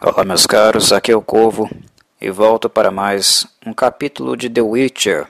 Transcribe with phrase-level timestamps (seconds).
[0.00, 1.68] Olá, meus caros, aqui é o Corvo
[2.20, 5.26] e volto para mais um capítulo de The Witcher,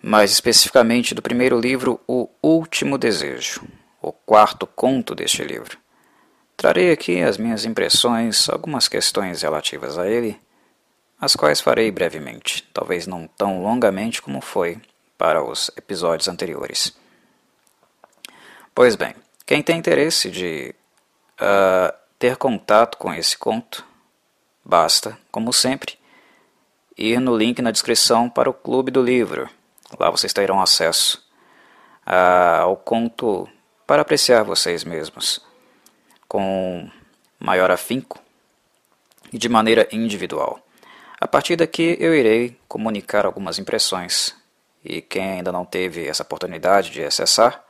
[0.00, 3.66] mais especificamente do primeiro livro, O Último Desejo,
[4.00, 5.76] o quarto conto deste livro.
[6.56, 10.40] Trarei aqui as minhas impressões, algumas questões relativas a ele,
[11.20, 14.80] as quais farei brevemente, talvez não tão longamente como foi
[15.18, 16.96] para os episódios anteriores.
[18.72, 19.12] Pois bem,
[19.44, 20.72] quem tem interesse de
[21.40, 23.84] uh, ter contato com esse conto,
[24.64, 25.98] basta, como sempre,
[26.96, 29.48] ir no link na descrição para o Clube do Livro.
[29.98, 31.24] Lá vocês terão acesso
[32.04, 33.48] ao conto
[33.86, 35.40] para apreciar vocês mesmos,
[36.28, 36.90] com
[37.38, 38.20] maior afinco
[39.32, 40.60] e de maneira individual.
[41.20, 44.34] A partir daqui eu irei comunicar algumas impressões
[44.84, 47.64] e quem ainda não teve essa oportunidade de acessar,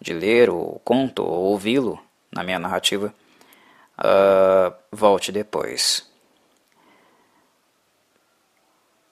[0.00, 3.14] de ler o conto ou ouvi-lo na minha narrativa,
[3.98, 6.08] uh, volte depois.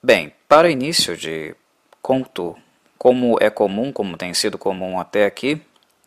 [0.01, 1.55] Bem, para início de
[2.01, 2.57] conto,
[2.97, 5.53] como é comum, como tem sido comum até aqui,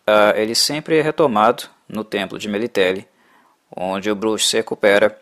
[0.07, 3.09] uh, ele sempre é retomado no templo de Melitele,
[3.75, 5.21] onde o bruxo se recupera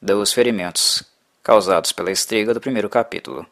[0.00, 1.02] dos ferimentos
[1.42, 3.46] causados pela estriga do primeiro capítulo.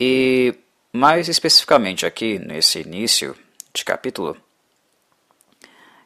[0.00, 0.54] E
[0.92, 3.36] mais especificamente aqui nesse início
[3.72, 4.36] de capítulo,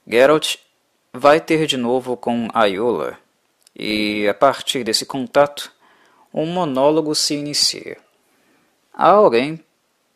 [0.07, 0.57] Geralt
[1.13, 3.19] vai ter de novo com Ayola,
[3.75, 5.73] e a partir desse contato,
[6.33, 7.97] um monólogo se inicia.
[8.93, 9.65] Há alguém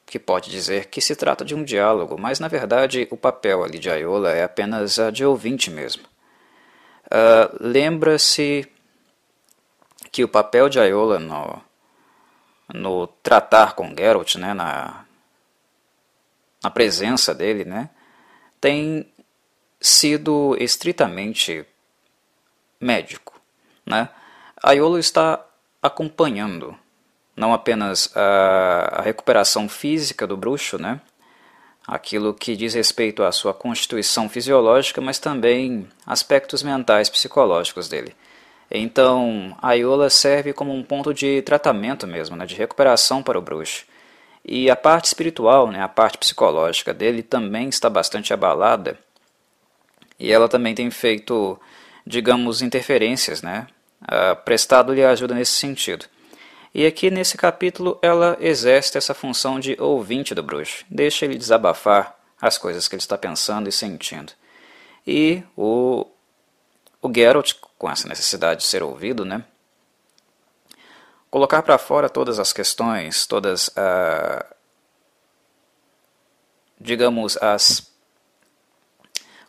[0.05, 3.79] que pode dizer que se trata de um diálogo, mas na verdade o papel ali
[3.79, 6.03] de Ayola é apenas a de ouvinte mesmo.
[7.07, 8.71] Uh, Lembra-se
[10.11, 11.63] que o papel de Ayola no,
[12.75, 15.05] no tratar com Geralt, né, na,
[16.63, 17.89] na presença dele, né,
[18.61, 19.12] tem
[19.83, 21.67] sido estritamente
[22.81, 23.41] médico.
[23.85, 24.09] Né?
[24.63, 25.45] A Iolo está
[25.83, 26.77] acompanhando
[27.37, 31.01] não apenas a, a, recuperação física do bruxo, né?
[31.87, 38.15] aquilo que diz respeito à sua constituição fisiológica, mas também aspectos mentais psicológicos dele.
[38.71, 43.43] Então, a Iola serve como um ponto de tratamento mesmo, né, de recuperação para o
[43.43, 43.85] bruxo.
[44.45, 48.99] E a parte espiritual, né, a parte psicológica dele também está bastante abalada
[50.23, 51.61] e ela também tem feito,
[52.07, 53.67] digamos, interferências, né?
[54.03, 56.07] Uh, Prestado-lhe ajuda nesse sentido.
[56.73, 62.17] E aqui nesse capítulo ela exerce essa função de ouvinte do bruxo, deixa ele desabafar
[62.41, 64.33] as coisas que ele está pensando e sentindo.
[65.05, 66.07] E o,
[67.03, 69.45] o Geralt, com essa necessidade de ser ouvido, né?
[71.29, 74.45] Colocar para fora todas as questões, todas, uh,
[76.81, 77.92] digamos, as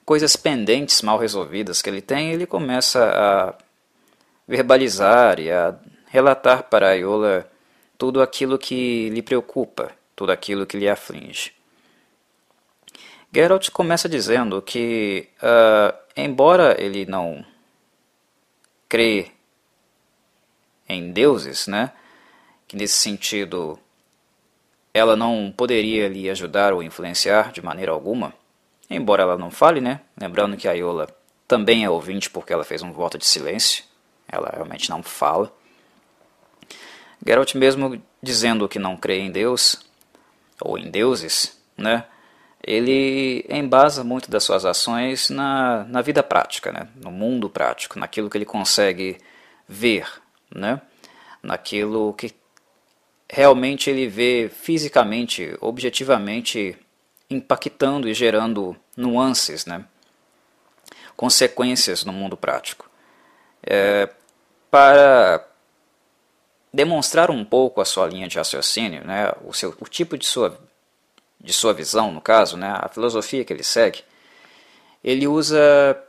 [0.05, 3.53] coisas pendentes mal resolvidas que ele tem, ele começa a
[4.47, 5.75] verbalizar e a
[6.07, 7.49] relatar para Iola
[7.97, 11.53] tudo aquilo que lhe preocupa, tudo aquilo que lhe aflige.
[13.33, 17.43] Geralt começa dizendo que, uh, embora ele não
[18.87, 19.31] crê
[20.87, 21.91] em deuses, né,
[22.67, 23.79] que nesse sentido
[24.93, 28.35] ela não poderia lhe ajudar ou influenciar de maneira alguma,
[28.95, 30.01] Embora ela não fale, né?
[30.19, 31.07] Lembrando que a Iola
[31.47, 33.83] também é ouvinte porque ela fez um voto de silêncio.
[34.27, 35.53] Ela realmente não fala.
[37.25, 39.79] Geralt mesmo dizendo que não crê em Deus,
[40.61, 42.05] ou em deuses, né?
[42.65, 46.87] Ele embasa muito das suas ações na, na vida prática, né?
[46.95, 49.17] no mundo prático, naquilo que ele consegue
[49.67, 50.07] ver,
[50.53, 50.79] né?
[51.41, 52.33] naquilo que
[53.29, 56.77] realmente ele vê fisicamente, objetivamente
[57.29, 59.85] impactando e gerando nuances, né?
[61.15, 62.89] consequências no mundo prático.
[63.65, 64.09] É,
[64.69, 65.47] para
[66.73, 70.59] demonstrar um pouco a sua linha de raciocínio, né, o, seu, o tipo de sua,
[71.39, 74.03] de sua visão, no caso, né, a filosofia que ele segue,
[75.03, 75.61] ele usa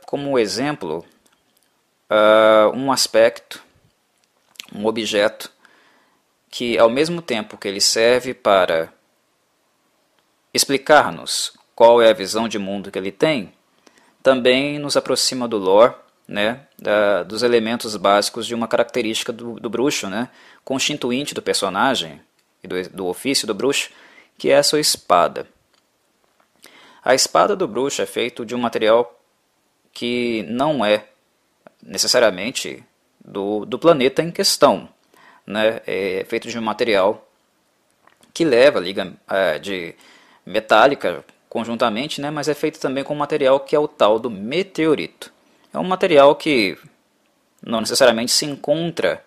[0.05, 1.05] como exemplo
[2.09, 3.63] uh, um aspecto,
[4.73, 5.51] um objeto,
[6.49, 8.91] que ao mesmo tempo que ele serve para
[10.53, 13.51] explicar-nos qual é a visão de mundo que ele tem,
[14.23, 15.93] também nos aproxima do lore,
[16.27, 20.29] né, da, dos elementos básicos de uma característica do, do bruxo, né,
[20.63, 22.19] constituinte do personagem
[22.63, 23.89] e do, do ofício do bruxo,
[24.37, 25.47] que é a sua espada.
[27.03, 29.21] A espada do bruxo é feita de um material
[29.93, 31.05] que não é
[31.83, 32.83] necessariamente
[33.23, 34.89] do, do planeta em questão.
[35.45, 35.81] Né?
[35.85, 37.29] É feito de um material
[38.33, 39.93] que leva liga, é, de
[40.43, 41.23] metálica
[41.55, 45.31] conjuntamente, né, mas é feito também com um material que é o tal do meteorito.
[45.73, 46.77] É um material que
[47.63, 49.23] não necessariamente se encontra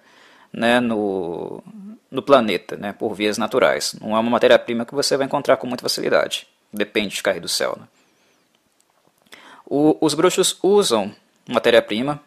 [0.52, 1.62] né, no,
[2.10, 3.96] no planeta, né, por vias naturais.
[3.98, 6.46] Não é uma matéria-prima que você vai encontrar com muita facilidade.
[6.70, 7.78] Depende de cair do céu.
[7.80, 7.88] Né?
[9.64, 11.10] O, os bruxos usam
[11.48, 12.20] matéria-prima,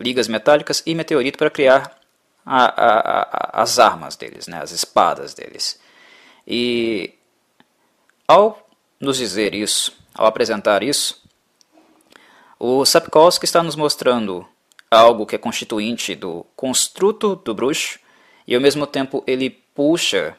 [0.00, 1.96] ligas metálicas e meteorito para criar
[2.44, 5.78] a, a, a, as armas deles, né, as espadas deles.
[6.44, 7.14] E
[8.26, 8.68] ao
[9.02, 11.20] nos dizer isso, ao apresentar isso,
[12.56, 14.46] o Sapkowski está nos mostrando
[14.88, 17.98] algo que é constituinte do construto do bruxo
[18.46, 20.36] e ao mesmo tempo ele puxa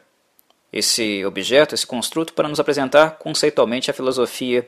[0.71, 4.67] esse objeto, esse construto, para nos apresentar conceitualmente a filosofia,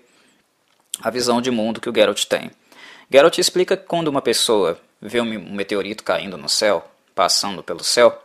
[1.01, 2.51] a visão de mundo que o Geralt tem.
[3.09, 8.21] Geralt explica que quando uma pessoa vê um meteorito caindo no céu, passando pelo céu,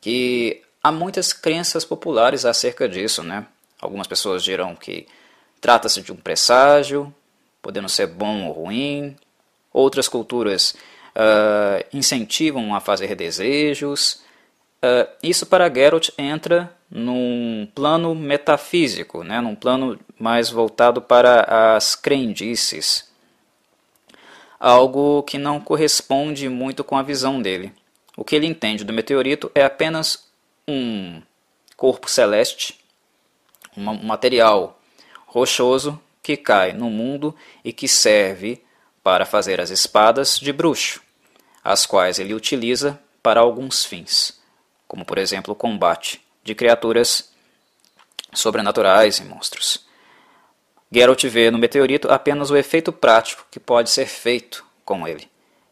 [0.00, 3.46] que há muitas crenças populares acerca disso, né?
[3.80, 5.06] Algumas pessoas dirão que
[5.60, 7.14] trata-se de um presságio,
[7.62, 9.16] podendo ser bom ou ruim.
[9.72, 10.74] Outras culturas
[11.14, 14.22] uh, incentivam a fazer desejos.
[14.82, 19.40] Uh, isso para Geralt entra num plano metafísico, né?
[19.40, 23.08] num plano mais voltado para as crendices.
[24.58, 27.72] Algo que não corresponde muito com a visão dele.
[28.16, 30.26] O que ele entende do meteorito é apenas
[30.66, 31.22] um
[31.76, 32.80] corpo celeste
[33.78, 34.80] um material
[35.26, 37.34] rochoso que cai no mundo
[37.64, 38.62] e que serve
[39.02, 41.00] para fazer as espadas de bruxo,
[41.62, 44.40] as quais ele utiliza para alguns fins,
[44.86, 47.30] como por exemplo o combate de criaturas
[48.32, 49.86] sobrenaturais e monstros.
[50.90, 55.28] Geralt vê no meteorito apenas o efeito prático que pode ser feito com ele.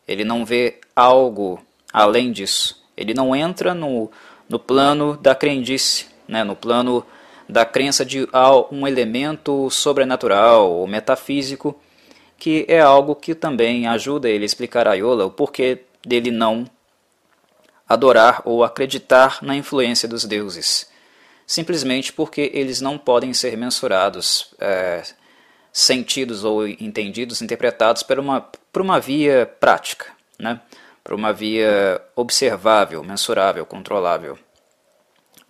[0.06, 1.62] Ele não vê algo
[1.92, 2.84] além disso.
[2.96, 4.10] Ele não entra no,
[4.48, 7.04] no plano da crendice, né, no plano
[7.48, 8.28] da crença de
[8.70, 11.78] um elemento sobrenatural ou metafísico,
[12.38, 16.68] que é algo que também ajuda ele a explicar a Iola o porquê dele não
[17.88, 20.90] adorar ou acreditar na influência dos deuses,
[21.46, 25.02] simplesmente porque eles não podem ser mensurados, é,
[25.72, 28.40] sentidos ou entendidos, interpretados por uma,
[28.72, 30.06] por uma via prática,
[30.38, 30.60] né?
[31.04, 34.36] por uma via observável, mensurável, controlável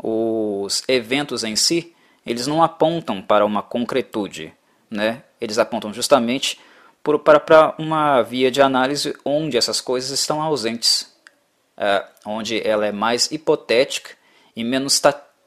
[0.03, 1.95] os eventos em si,
[2.25, 4.53] eles não apontam para uma concretude,
[4.91, 5.23] né?
[5.41, 6.61] eles apontam justamente
[7.03, 11.13] por, para, para uma via de análise onde essas coisas estão ausentes,
[11.77, 14.11] é, onde ela é mais hipotética
[14.55, 15.01] e menos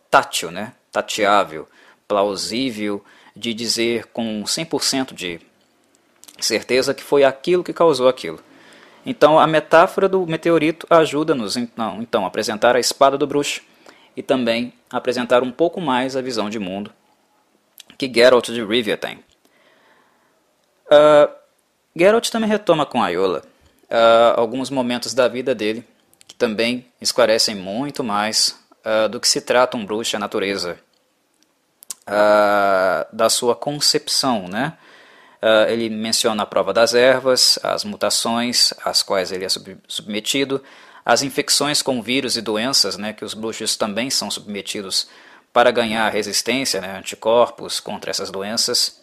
[0.10, 0.74] tátil, né?
[0.92, 1.68] tateável,
[2.07, 3.04] plausível,
[3.36, 5.40] de dizer com 100% de
[6.40, 8.40] certeza que foi aquilo que causou aquilo.
[9.06, 13.62] Então a metáfora do meteorito ajuda-nos então, então a apresentar a espada do bruxo
[14.19, 16.92] e também apresentar um pouco mais a visão de mundo
[17.98, 19.24] que Geralt de Rivia tem.
[20.88, 21.33] Uh,
[21.95, 23.44] Geralt também retoma com Ayola
[23.89, 25.86] uh, alguns momentos da vida dele
[26.27, 30.77] que também esclarecem muito mais uh, do que se trata um bruxo a natureza,
[33.13, 34.74] da sua concepção, né?
[35.68, 39.50] ele menciona a prova das ervas, as mutações às quais ele é
[39.88, 40.60] submetido,
[41.06, 45.07] as infecções com vírus e doenças, né, que os bruxos também são submetidos
[45.51, 49.01] para ganhar resistência, né, anticorpos contra essas doenças,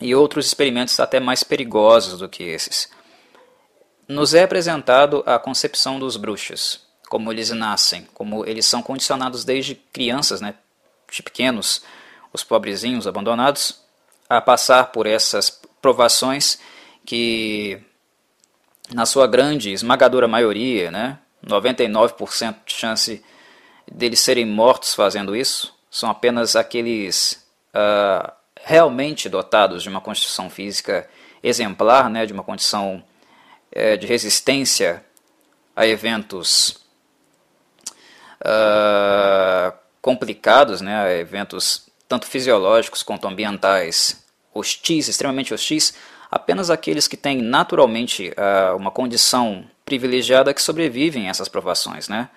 [0.00, 2.88] e outros experimentos até mais perigosos do que esses.
[4.06, 9.74] Nos é apresentado a concepção dos bruxos, como eles nascem, como eles são condicionados desde
[9.74, 10.54] crianças, né,
[11.10, 11.82] de pequenos,
[12.32, 13.80] os pobrezinhos abandonados,
[14.28, 15.50] a passar por essas
[15.80, 16.58] provações
[17.04, 17.82] que
[18.92, 23.24] na sua grande, esmagadora maioria, né, 99% de chance
[23.90, 28.30] deles serem mortos fazendo isso, são apenas aqueles uh,
[28.62, 31.08] realmente dotados de uma constituição física
[31.42, 33.02] exemplar, né, de uma condição
[33.74, 35.04] uh, de resistência
[35.74, 36.80] a eventos
[38.40, 45.94] uh, complicados, né, a eventos tanto fisiológicos quanto ambientais hostis, extremamente hostis,
[46.30, 52.08] apenas aqueles que têm naturalmente uh, uma condição privilegiada que sobrevivem a essas provações.
[52.08, 52.28] Né?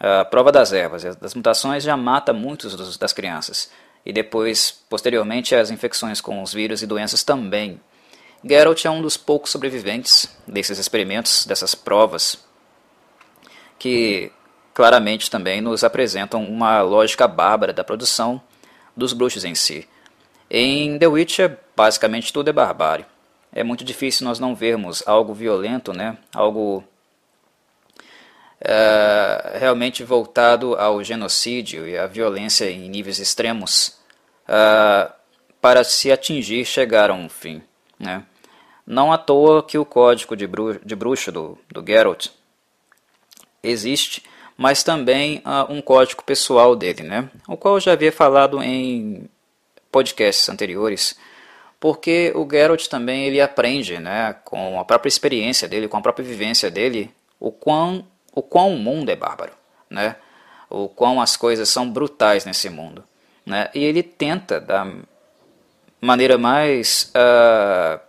[0.00, 3.70] A prova das ervas, das mutações já mata muitos dos, das crianças.
[4.04, 7.80] E depois, posteriormente, as infecções com os vírus e doenças também.
[8.42, 12.38] Geralt é um dos poucos sobreviventes desses experimentos, dessas provas,
[13.78, 14.30] que
[14.74, 18.42] claramente também nos apresentam uma lógica bárbara da produção
[18.94, 19.88] dos bruxos em si.
[20.50, 23.06] Em The Witcher, basicamente tudo é barbárie
[23.54, 26.18] é muito difícil nós não vermos algo violento, né?
[26.34, 26.82] algo
[28.60, 33.96] é, realmente voltado ao genocídio e à violência em níveis extremos
[34.48, 35.10] é,
[35.60, 37.62] para se atingir, chegar a um fim.
[37.98, 38.24] Né?
[38.84, 40.48] Não à toa que o código de,
[40.84, 42.26] de bruxo do, do Geralt
[43.62, 44.22] existe,
[44.56, 47.30] mas também uh, um código pessoal dele, né?
[47.48, 49.28] o qual eu já havia falado em
[49.90, 51.16] podcasts anteriores,
[51.84, 56.24] porque o Geralt também ele aprende né, com a própria experiência dele, com a própria
[56.24, 59.52] vivência dele, o quão o, quão o mundo é bárbaro,
[59.90, 60.16] né?
[60.70, 63.04] o quão as coisas são brutais nesse mundo.
[63.44, 63.68] Né?
[63.74, 64.90] E ele tenta, da
[66.00, 68.00] maneira mais uh,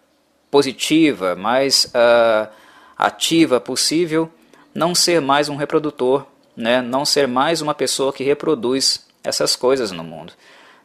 [0.49, 2.49] positiva, mais uh,
[2.97, 4.31] ativa possível,
[4.73, 6.81] não ser mais um reprodutor, né?
[6.81, 10.31] não ser mais uma pessoa que reproduz essas coisas no mundo.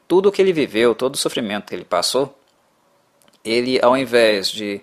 [0.09, 2.37] Tudo o que ele viveu, todo o sofrimento que ele passou,
[3.45, 4.81] ele, ao invés de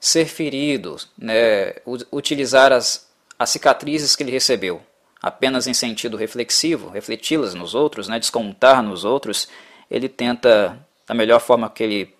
[0.00, 1.74] ser ferido, né,
[2.12, 4.82] utilizar as, as cicatrizes que ele recebeu
[5.24, 9.48] apenas em sentido reflexivo, refleti-las nos outros, né, descontar nos outros,
[9.90, 12.14] ele tenta, da melhor forma que ele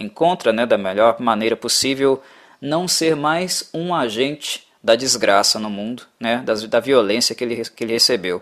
[0.00, 2.22] encontra, né, da melhor maneira possível,
[2.58, 7.62] não ser mais um agente da desgraça no mundo, né, da, da violência que ele,
[7.64, 8.40] que ele recebeu.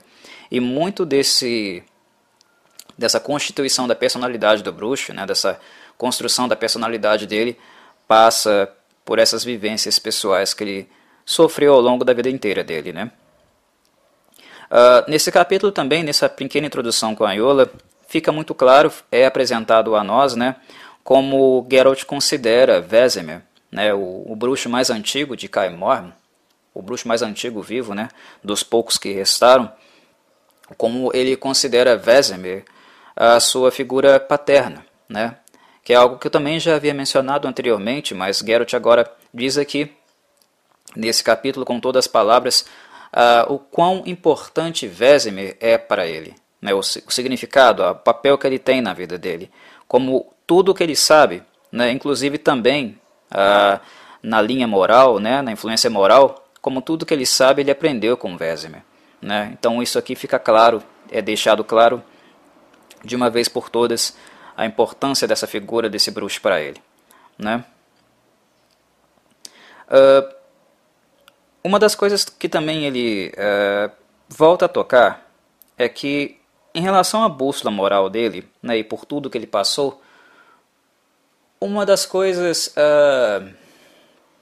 [0.48, 1.82] E muito desse
[2.96, 5.58] dessa constituição da personalidade do bruxo, né, dessa
[6.00, 7.58] construção da personalidade dele,
[8.08, 8.72] passa
[9.04, 10.88] por essas vivências pessoais que ele
[11.26, 12.90] sofreu ao longo da vida inteira dele.
[12.90, 13.10] Né?
[14.70, 17.70] Uh, nesse capítulo também, nessa pequena introdução com a Iola,
[18.08, 20.56] fica muito claro, é apresentado a nós, né,
[21.04, 25.76] como Geralt considera Vesemir, né, o, o bruxo mais antigo de Kaer
[26.74, 28.08] o bruxo mais antigo vivo, né,
[28.42, 29.70] dos poucos que restaram,
[30.78, 32.64] como ele considera Vesemir
[33.14, 35.36] a sua figura paterna, né,
[35.90, 39.90] que é algo que eu também já havia mencionado anteriormente, mas Geralt agora diz aqui,
[40.94, 42.64] nesse capítulo com todas as palavras,
[43.12, 48.46] uh, o quão importante Vesemir é para ele, né, o, o, significado, o papel que
[48.46, 49.50] ele tem na vida dele,
[49.88, 51.42] como tudo o que ele sabe,
[51.72, 52.96] né, inclusive também
[53.32, 53.80] uh,
[54.22, 58.36] na linha moral, né, na influência moral, como tudo que ele sabe ele aprendeu com
[58.36, 58.84] Vesemir.
[59.20, 59.50] Né?
[59.58, 62.00] Então isso aqui fica claro, é deixado claro
[63.04, 64.14] de uma vez por todas
[64.60, 66.82] a importância dessa figura desse bruxo para ele.
[67.38, 67.64] Né?
[69.88, 70.34] Uh,
[71.64, 73.90] uma das coisas que também ele é,
[74.28, 75.32] volta a tocar
[75.78, 76.38] é que,
[76.74, 80.02] em relação à bússola moral dele, né, e por tudo que ele passou,
[81.58, 83.50] uma das coisas uh,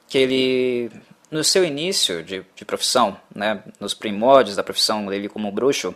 [0.09, 0.91] que ele,
[1.31, 5.95] no seu início de, de profissão, né, nos primórdios da profissão dele como bruxo,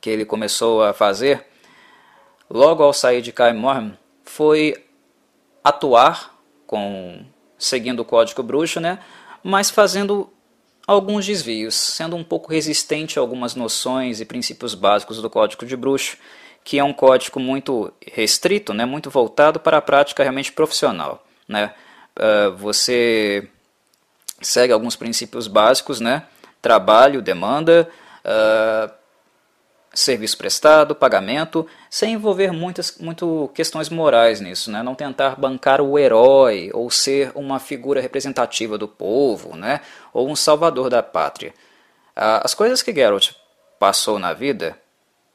[0.00, 1.50] que ele começou a fazer,
[2.52, 4.84] logo ao sair de Kaimorn, foi
[5.64, 7.24] atuar com
[7.58, 8.98] seguindo o código bruxo, né,
[9.42, 10.30] mas fazendo
[10.86, 15.76] alguns desvios, sendo um pouco resistente a algumas noções e princípios básicos do Código de
[15.76, 16.16] Bruxo,
[16.64, 21.24] que é um código muito restrito, né, muito voltado para a prática realmente profissional.
[21.48, 21.72] Né?
[22.16, 23.48] Uh, você
[24.40, 26.24] segue alguns princípios básicos, né?
[26.60, 27.88] trabalho, demanda,
[28.24, 29.01] uh,
[29.94, 34.82] serviço prestado, pagamento, sem envolver muitas muito questões morais nisso, né?
[34.82, 39.80] não tentar bancar o herói ou ser uma figura representativa do povo, né?
[40.12, 41.52] ou um salvador da pátria.
[42.14, 43.30] As coisas que Geralt
[43.78, 44.78] passou na vida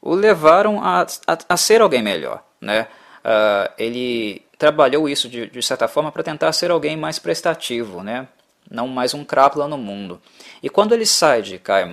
[0.00, 2.42] o levaram a, a, a ser alguém melhor.
[2.60, 2.86] Né?
[3.24, 8.26] Uh, ele trabalhou isso de, de certa forma para tentar ser alguém mais prestativo, né?
[8.70, 10.20] não mais um crápula no mundo.
[10.62, 11.88] E quando ele sai de Kaer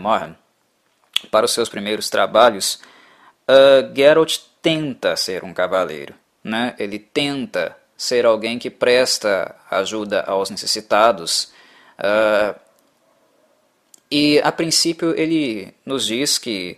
[1.25, 2.79] para os seus primeiros trabalhos,
[3.47, 6.13] uh, Geralt tenta ser um cavaleiro.
[6.43, 6.75] Né?
[6.77, 11.53] Ele tenta ser alguém que presta ajuda aos necessitados.
[11.99, 12.59] Uh,
[14.11, 16.77] e a princípio ele nos diz que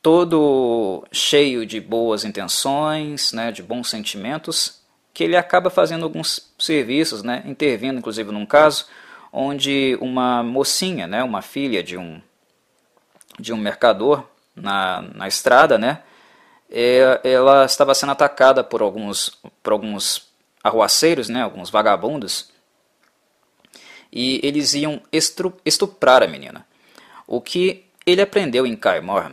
[0.00, 4.80] todo cheio de boas intenções, né, de bons sentimentos,
[5.12, 8.86] que ele acaba fazendo alguns serviços, né, intervindo inclusive num caso
[9.32, 12.20] onde uma mocinha, né, uma filha de um
[13.38, 14.24] de um mercador
[14.54, 16.02] na, na estrada, né?
[16.70, 20.28] É, ela estava sendo atacada por alguns, por alguns
[20.62, 21.42] arruaceiros, né?
[21.42, 22.50] Alguns vagabundos.
[24.12, 25.02] E eles iam
[25.64, 26.66] estuprar a menina.
[27.26, 29.32] O que ele aprendeu em Kaimor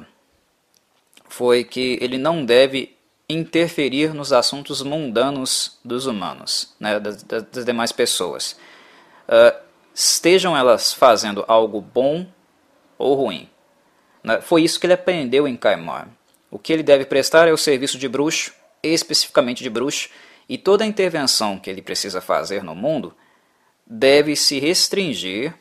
[1.29, 2.95] foi que ele não deve
[3.29, 8.57] interferir nos assuntos mundanos dos humanos, né, das, das demais pessoas.
[9.27, 9.57] Uh,
[9.93, 12.27] estejam elas fazendo algo bom
[12.97, 13.49] ou ruim.
[14.23, 14.41] Né?
[14.41, 16.07] Foi isso que ele aprendeu em Kaimar.
[16.49, 20.09] O que ele deve prestar é o serviço de bruxo, especificamente de bruxo,
[20.47, 23.13] e toda intervenção que ele precisa fazer no mundo
[23.85, 25.53] deve se restringir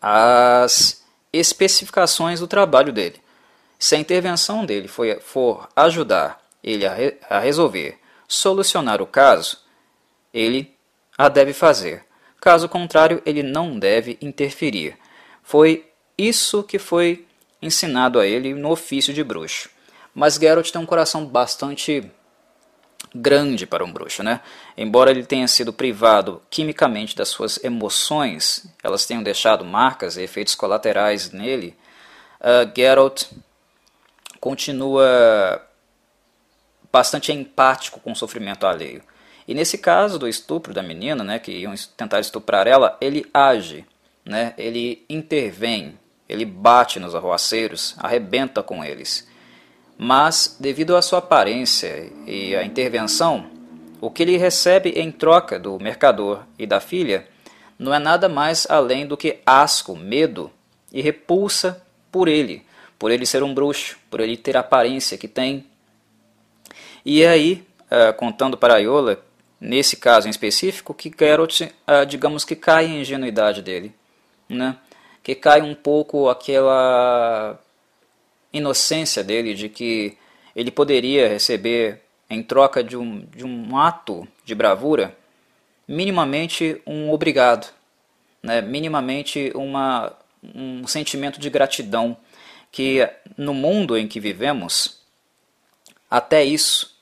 [0.00, 3.20] às especificações do trabalho dele.
[3.78, 9.58] Se a intervenção dele for, ajudar ele a resolver, solucionar o caso,
[10.32, 10.74] ele
[11.18, 12.04] a deve fazer.
[12.40, 14.96] Caso contrário, ele não deve interferir.
[15.42, 17.25] Foi isso que foi
[17.60, 19.70] ensinado a ele no ofício de bruxo.
[20.14, 22.10] Mas Geralt tem um coração bastante
[23.14, 24.40] grande para um bruxo, né?
[24.76, 30.54] Embora ele tenha sido privado quimicamente das suas emoções, elas tenham deixado marcas e efeitos
[30.54, 31.76] colaterais nele,
[32.40, 33.24] uh, Geralt
[34.40, 35.66] continua
[36.92, 39.02] bastante empático com o sofrimento alheio.
[39.48, 43.84] E nesse caso do estupro da menina, né, que iam tentar estuprar ela, ele age,
[44.24, 45.98] né, ele intervém,
[46.28, 49.28] ele bate nos arruaceiros, arrebenta com eles.
[49.98, 53.46] Mas, devido à sua aparência e à intervenção,
[54.00, 57.26] o que ele recebe em troca do mercador e da filha
[57.78, 60.50] não é nada mais além do que asco, medo
[60.92, 62.64] e repulsa por ele,
[62.98, 65.66] por ele ser um bruxo, por ele ter a aparência que tem.
[67.04, 69.22] E é aí, uh, contando para Iola
[69.60, 73.94] nesse caso em específico, que Geralt, ah, digamos que cai a ingenuidade dele,
[74.48, 74.76] né?
[75.26, 77.58] Que cai um pouco aquela
[78.52, 80.16] inocência dele de que
[80.54, 85.18] ele poderia receber, em troca de um, de um ato de bravura,
[85.88, 87.66] minimamente um obrigado,
[88.40, 88.60] né?
[88.60, 90.16] minimamente uma,
[90.54, 92.16] um sentimento de gratidão,
[92.70, 93.00] que
[93.36, 95.00] no mundo em que vivemos,
[96.08, 96.96] até isso,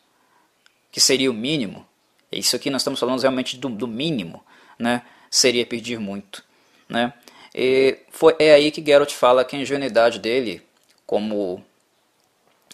[0.91, 1.87] que seria o mínimo,
[2.33, 4.43] isso aqui nós estamos falando realmente do, do mínimo,
[4.79, 5.03] né?
[5.31, 6.43] Seria pedir muito,
[6.89, 7.13] né?
[7.55, 10.63] E foi, é aí que Geralt fala que a ingenuidade dele,
[11.07, 11.65] como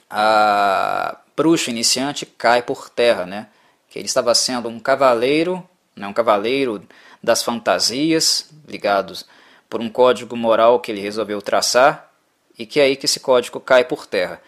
[0.09, 3.49] a bruxa iniciante, cai por terra, né?
[3.89, 5.63] Que ele estava sendo um cavaleiro,
[5.95, 6.07] né?
[6.07, 6.83] um cavaleiro
[7.23, 9.27] das fantasias, ligados
[9.69, 12.11] por um código moral que ele resolveu traçar,
[12.59, 14.41] e que é aí que esse código cai por terra.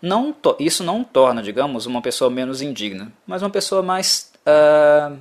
[0.00, 5.16] Não isso não torna, digamos, uma pessoa menos indigna, mas uma pessoa mais uh,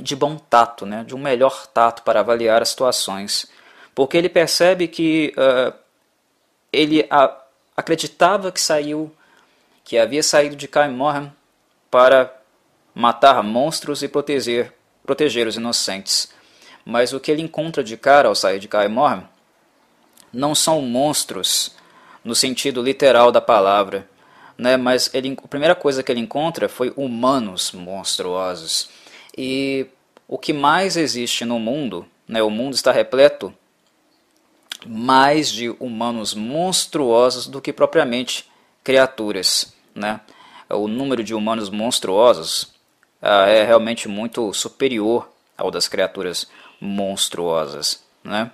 [0.00, 3.46] de bom tato, né, de um melhor tato para avaliar as situações.
[3.94, 5.72] Porque ele percebe que uh,
[6.72, 7.36] ele a,
[7.76, 9.12] acreditava que saiu,
[9.84, 10.96] que havia saído de Kaim
[11.90, 12.34] para
[12.94, 14.72] matar monstros e proteger,
[15.04, 16.32] proteger os inocentes.
[16.84, 18.94] Mas o que ele encontra de cara ao sair de Kaim
[20.32, 21.74] não são monstros
[22.24, 24.08] no sentido literal da palavra,
[24.56, 24.76] né?
[24.76, 28.88] Mas ele, a primeira coisa que ele encontra foi humanos monstruosos.
[29.36, 29.86] E
[30.26, 32.42] o que mais existe no mundo, né?
[32.42, 33.52] O mundo está repleto
[34.86, 38.50] mais de humanos monstruosos do que propriamente
[38.82, 40.20] criaturas, né?
[40.68, 42.72] O número de humanos monstruosos
[43.20, 46.48] ah, é realmente muito superior ao das criaturas
[46.80, 48.50] monstruosas, né?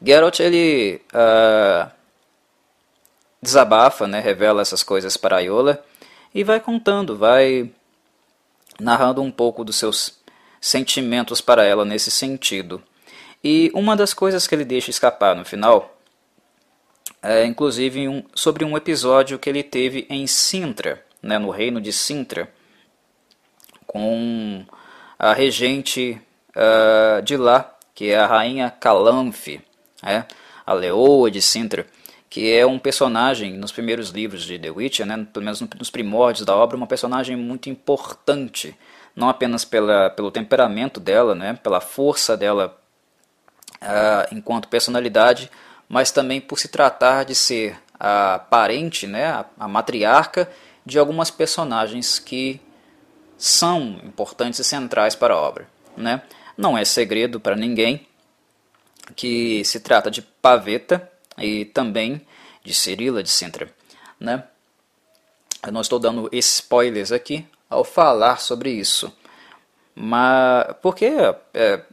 [0.00, 1.90] Geralt ele ah,
[3.44, 5.84] desabafa, né, revela essas coisas para Iola
[6.34, 7.70] e vai contando, vai
[8.80, 10.18] narrando um pouco dos seus
[10.60, 12.82] sentimentos para ela nesse sentido.
[13.42, 15.94] E uma das coisas que ele deixa escapar no final
[17.22, 21.92] é inclusive um, sobre um episódio que ele teve em Sintra, né, no reino de
[21.92, 22.52] Sintra,
[23.86, 24.64] com
[25.18, 29.62] a regente uh, de lá, que é a rainha Calanfe,
[30.02, 30.24] é,
[30.66, 31.86] a leoa de Sintra
[32.34, 36.44] que é um personagem nos primeiros livros de The Witcher, né, pelo menos nos primórdios
[36.44, 38.76] da obra, uma personagem muito importante,
[39.14, 42.76] não apenas pela, pelo temperamento dela, né, pela força dela
[43.80, 45.48] uh, enquanto personalidade,
[45.88, 50.50] mas também por se tratar de ser a parente, né, a, a matriarca
[50.84, 52.60] de algumas personagens que
[53.38, 55.68] são importantes e centrais para a obra.
[55.96, 56.20] Né?
[56.58, 58.08] Não é segredo para ninguém
[59.14, 62.20] que se trata de Paveta, e também
[62.62, 63.72] de Cirila de Sintra.
[64.18, 64.44] Né?
[65.64, 69.12] Eu não estou dando spoilers aqui ao falar sobre isso,
[69.94, 71.84] mas porque é, é,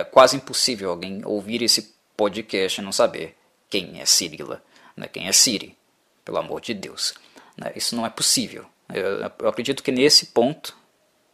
[0.00, 3.36] é quase impossível alguém ouvir esse podcast e não saber
[3.68, 4.62] quem é Cirila,
[4.96, 5.08] né?
[5.08, 5.76] quem é Siri,
[6.24, 7.14] pelo amor de Deus.
[7.56, 7.72] Né?
[7.74, 8.66] Isso não é possível.
[8.92, 10.76] Eu, eu, acredito que nesse ponto,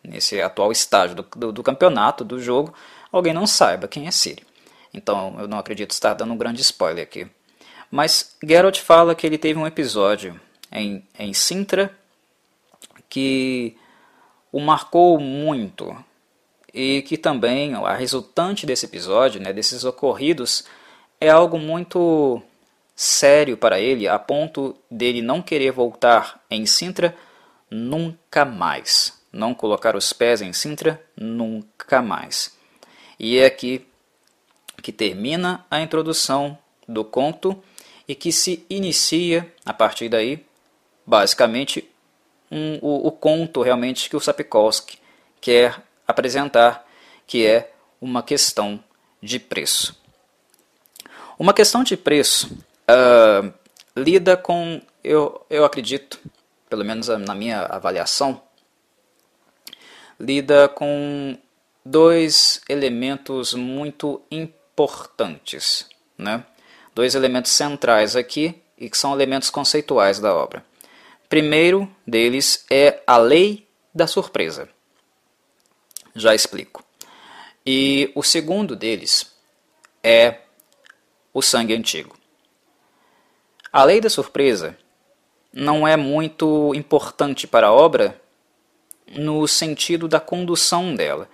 [0.03, 2.73] nesse atual estágio do, do, do campeonato, do jogo,
[3.11, 4.45] alguém não saiba quem é Siri.
[4.93, 7.29] Então eu não acredito estar dando um grande spoiler aqui.
[7.91, 11.93] Mas Geralt fala que ele teve um episódio em, em Sintra
[13.09, 13.77] que
[14.53, 15.97] o marcou muito
[16.73, 20.65] e que também a resultante desse episódio, né, desses ocorridos,
[21.21, 22.41] é algo muito
[22.95, 27.17] sério para ele, a ponto dele não querer voltar em Sintra
[27.71, 29.19] nunca mais.
[29.33, 32.57] Não colocar os pés em Sintra nunca mais.
[33.19, 33.87] E é aqui
[34.83, 37.63] que termina a introdução do conto
[38.11, 40.45] e que se inicia a partir daí,
[41.07, 41.89] basicamente,
[42.51, 44.99] um, o, o, conto realmente que o Sapkowski
[45.41, 46.85] quer apresentar,
[47.25, 48.83] que é uma questão
[49.23, 49.97] de preço.
[51.39, 52.53] Uma questão de preço
[52.91, 53.55] uh,
[53.97, 56.19] lida com, eu, eu acredito,
[56.69, 58.43] pelo menos na minha avaliação,
[60.19, 61.39] lida com
[61.85, 66.45] dois elementos muito importantes, né?
[67.01, 70.63] Dois elementos centrais aqui e que são elementos conceituais da obra.
[71.31, 74.69] Primeiro deles é a lei da surpresa.
[76.15, 76.85] Já explico.
[77.65, 79.35] E o segundo deles
[80.05, 80.41] é
[81.33, 82.19] o sangue antigo.
[83.73, 84.77] A lei da surpresa
[85.51, 88.21] não é muito importante para a obra
[89.11, 91.31] no sentido da condução dela.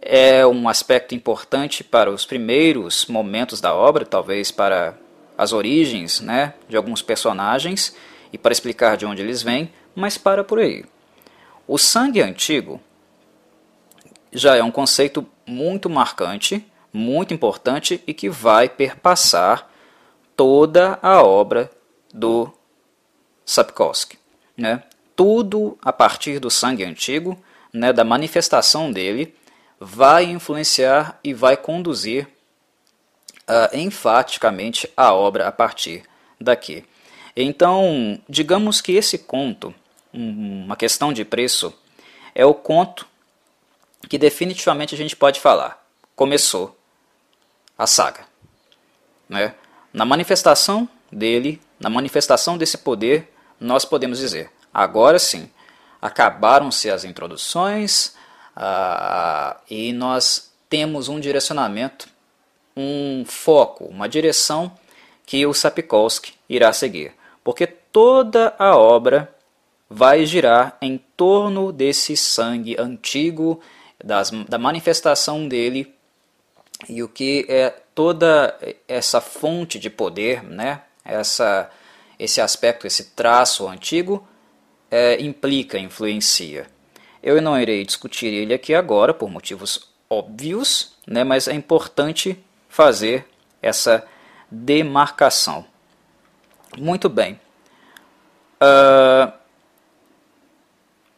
[0.00, 4.96] É um aspecto importante para os primeiros momentos da obra, talvez para
[5.36, 7.94] as origens né, de alguns personagens
[8.32, 10.84] e para explicar de onde eles vêm, mas para por aí.
[11.66, 12.80] O sangue antigo
[14.32, 19.70] já é um conceito muito marcante, muito importante e que vai perpassar
[20.36, 21.70] toda a obra
[22.12, 22.52] do
[23.44, 24.18] Sapkowski.
[24.56, 24.82] Né?
[25.16, 27.38] Tudo a partir do sangue antigo,
[27.72, 29.34] né, da manifestação dele,
[29.80, 32.28] vai influenciar e vai conduzir
[33.48, 36.02] uh, enfaticamente a obra a partir
[36.40, 36.84] daqui.
[37.36, 39.74] Então, digamos que esse conto,
[40.12, 41.72] uma questão de preço,
[42.34, 43.06] é o conto
[44.08, 45.84] que definitivamente a gente pode falar.
[46.16, 46.76] Começou
[47.76, 48.26] a saga.
[49.28, 49.54] Né?
[49.92, 55.50] Na manifestação dele, na manifestação desse poder, nós podemos dizer: agora sim,
[56.00, 58.14] acabaram-se as introduções
[58.60, 62.08] ah, e nós temos um direcionamento,
[62.76, 64.72] um foco, uma direção
[65.24, 67.14] que o Sapkowski irá seguir.
[67.44, 69.32] Porque toda a obra
[69.88, 73.60] vai girar em torno desse sangue antigo,
[74.02, 75.94] das, da manifestação dele
[76.88, 80.82] e o que é toda essa fonte de poder, né?
[81.04, 81.70] essa,
[82.18, 84.26] esse aspecto, esse traço antigo,
[84.90, 86.66] é, implica, influencia.
[87.28, 91.24] Eu não irei discutir ele aqui agora, por motivos óbvios, né?
[91.24, 93.26] mas é importante fazer
[93.60, 94.02] essa
[94.50, 95.66] demarcação.
[96.78, 97.38] Muito bem.
[98.62, 99.30] Uh,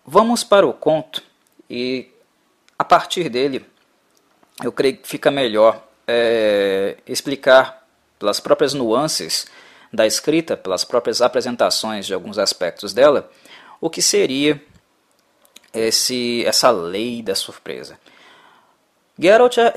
[0.04, 1.22] vamos para o conto
[1.70, 2.10] e
[2.76, 3.64] a partir dele
[4.64, 7.86] eu creio que fica melhor é, explicar
[8.18, 9.46] pelas próprias nuances
[9.92, 13.30] da escrita, pelas próprias apresentações de alguns aspectos dela,
[13.80, 14.60] o que seria
[15.72, 17.98] esse, essa lei da surpresa.
[19.18, 19.72] Geralt é,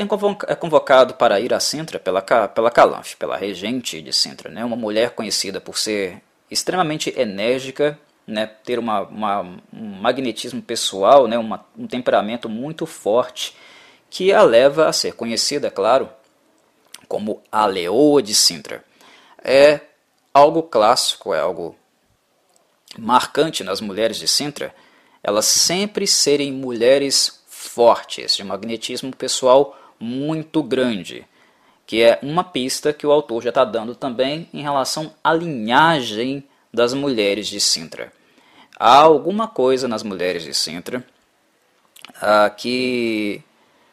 [0.48, 4.64] é convocado para ir a Sintra pela, pela Calanfe, pela regente de Sintra, né?
[4.64, 8.48] uma mulher conhecida por ser extremamente enérgica, né?
[8.48, 9.42] ter uma, uma,
[9.74, 11.38] um magnetismo pessoal, né?
[11.38, 13.54] Uma, um temperamento muito forte,
[14.10, 16.10] que a leva a ser conhecida, claro,
[17.08, 18.84] como a Leoa de Sintra.
[19.44, 19.82] É
[20.34, 21.76] algo clássico, é algo
[22.98, 24.74] marcante nas mulheres de Sintra,
[25.24, 31.26] elas sempre serem mulheres fortes, de magnetismo pessoal muito grande,
[31.88, 36.44] que é uma pista que o autor já está dando também em relação à linhagem
[36.74, 38.12] das mulheres de Sintra.
[38.78, 41.06] Há alguma coisa nas mulheres de Sintra
[42.22, 43.42] ah, que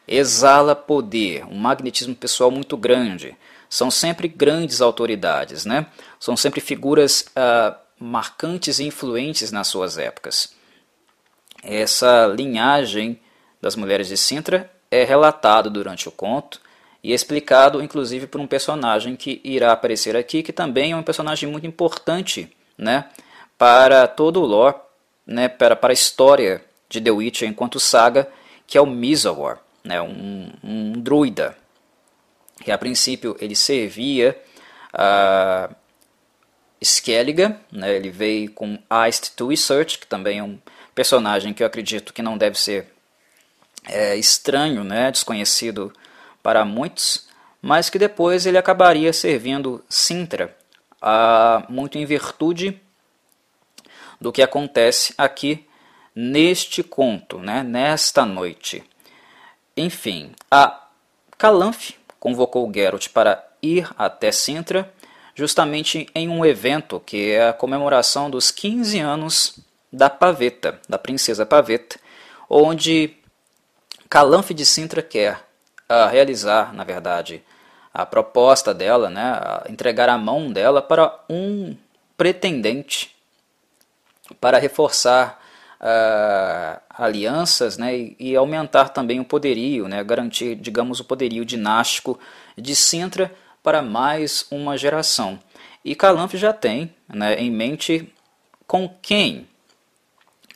[0.08, 3.36] exala poder, um magnetismo pessoal muito grande.
[3.68, 5.86] São sempre grandes autoridades, né?
[6.18, 10.58] São sempre figuras ah, marcantes e influentes nas suas épocas.
[11.62, 13.20] Essa linhagem
[13.60, 16.60] das mulheres de Sintra é relatado durante o conto
[17.02, 21.48] e explicado inclusive por um personagem que irá aparecer aqui, que também é um personagem
[21.48, 23.06] muito importante né,
[23.56, 24.76] para todo o lore,
[25.26, 28.28] né, para, para a história de The Witcher enquanto saga,
[28.66, 31.56] que é o Mizawar, né, um, um druida,
[32.62, 34.38] que a princípio ele servia
[34.92, 35.70] a
[36.80, 40.58] Skellige, né, ele veio com Iced to Research, que também é um
[40.94, 42.92] personagem que eu acredito que não deve ser
[43.86, 45.92] é, estranho, né, desconhecido
[46.42, 47.28] para muitos,
[47.62, 50.56] mas que depois ele acabaria servindo Sintra,
[51.00, 52.80] a, muito em virtude
[54.20, 55.66] do que acontece aqui
[56.14, 58.84] neste conto, né, nesta noite.
[59.76, 60.86] Enfim, a
[61.38, 64.92] Calanfe convocou Geralt para ir até Sintra,
[65.34, 69.58] justamente em um evento que é a comemoração dos 15 anos
[69.92, 71.98] da Paveta, da princesa Paveta,
[72.48, 73.16] onde
[74.08, 75.44] Calanfe de Sintra quer
[75.88, 77.42] uh, realizar, na verdade,
[77.92, 81.76] a proposta dela, né, entregar a mão dela para um
[82.16, 83.16] pretendente
[84.40, 85.40] para reforçar
[85.80, 92.18] uh, alianças né, e, e, aumentar também o poderio, né, garantir, digamos, o poderio dinástico
[92.56, 95.38] de Sintra para mais uma geração.
[95.84, 98.12] E Calanf já tem né, em mente
[98.66, 99.48] com quem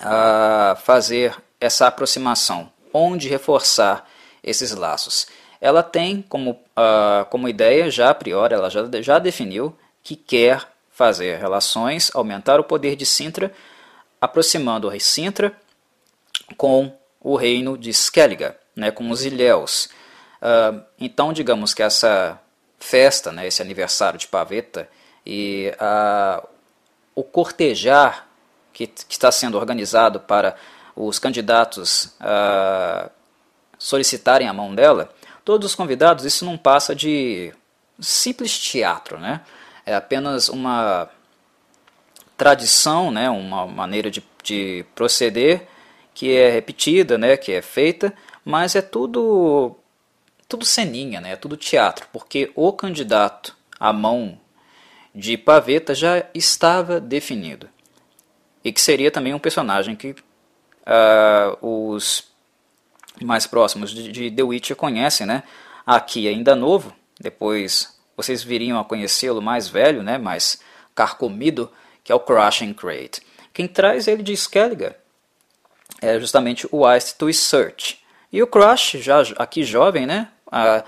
[0.05, 4.09] uh, fazer essa aproximação, onde reforçar
[4.43, 5.27] esses laços.
[5.61, 10.69] Ela tem como, uh, como ideia, já a priori, ela já, já definiu que quer
[10.91, 13.53] fazer relações, aumentar o poder de Sintra,
[14.21, 15.53] aproximando o rei Sintra
[16.57, 19.89] com o reino de Skellige, né, com os Ilhéus.
[20.41, 22.39] Uh, então, digamos que essa
[22.79, 24.89] festa, né, esse aniversário de Paveta
[25.25, 26.47] e uh,
[27.15, 28.24] o cortejar
[28.75, 30.55] que, que, está sendo organizado para
[30.95, 33.11] os candidatos uh,
[33.79, 35.11] solicitarem a mão dela,
[35.45, 37.55] todos os convidados, isso não passa de
[37.99, 39.41] simples teatro, né?
[39.87, 41.09] É apenas uma
[42.37, 43.31] tradição, né?
[43.31, 45.69] uma maneira de, de proceder
[46.13, 47.37] que é repetida, né?
[47.37, 48.13] que é feita,
[48.45, 49.77] mas é tudo
[50.47, 51.33] tudo ceninha, né?
[51.33, 54.39] É tudo teatro, porque o candidato à mão
[55.15, 57.69] de Paveta já estava definido.
[58.65, 62.33] E que seria também um personagem que uh, os
[63.23, 65.43] mais próximos de, de The Witcher conhecem, né?
[65.87, 70.17] Aqui ainda novo, depois vocês viriam a conhecê-lo mais velho, né?
[70.17, 70.61] Mais
[70.95, 71.71] carcomido,
[72.03, 73.21] que é o Crushing Crate.
[73.53, 74.95] Quem traz ele de Skellige
[76.01, 78.03] é justamente o Ice to Search.
[78.33, 80.29] E o Crush, já aqui jovem, né?
[80.51, 80.85] Ah,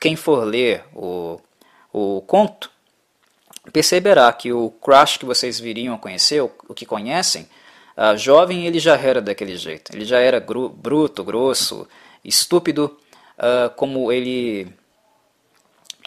[0.00, 1.40] quem for ler o,
[1.92, 2.70] o conto,
[3.74, 7.48] perceberá que o Crush que vocês viriam a conhecer, o, que conhecem,
[7.96, 9.94] Uh, jovem ele já era daquele jeito.
[9.94, 11.86] Ele já era gru, bruto, grosso,
[12.24, 12.98] estúpido,
[13.38, 14.66] uh, como ele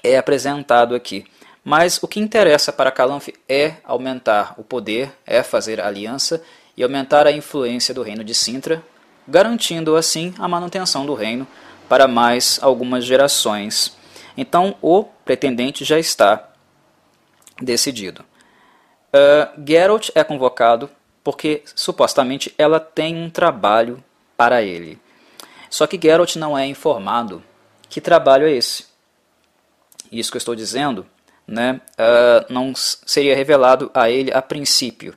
[0.03, 1.25] é apresentado aqui.
[1.63, 6.43] Mas o que interessa para Calanf é aumentar o poder, é fazer aliança
[6.75, 8.83] e aumentar a influência do reino de Sintra,
[9.25, 11.47] garantindo assim a manutenção do reino
[11.87, 13.95] para mais algumas gerações.
[14.35, 16.46] Então o pretendente já está
[17.61, 18.23] decidido.
[19.13, 20.89] Uh, Geralt é convocado
[21.23, 24.03] porque supostamente ela tem um trabalho
[24.35, 24.99] para ele.
[25.69, 27.43] Só que Geralt não é informado
[27.89, 28.85] que trabalho é esse.
[30.11, 31.05] Isso que eu estou dizendo
[31.45, 35.13] né, uh, não seria revelado a ele a princípio.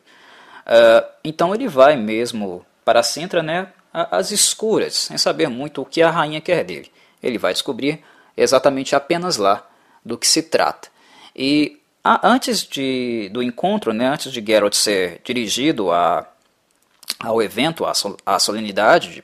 [0.66, 6.02] Uh, então ele vai mesmo para Sintra né, às escuras, sem saber muito o que
[6.02, 6.90] a rainha quer dele.
[7.22, 8.02] Ele vai descobrir
[8.36, 9.68] exatamente apenas lá
[10.04, 10.88] do que se trata.
[11.34, 16.26] E antes de, do encontro, né, antes de Geralt ser dirigido a,
[17.18, 17.92] ao evento, à,
[18.24, 19.22] à solenidade,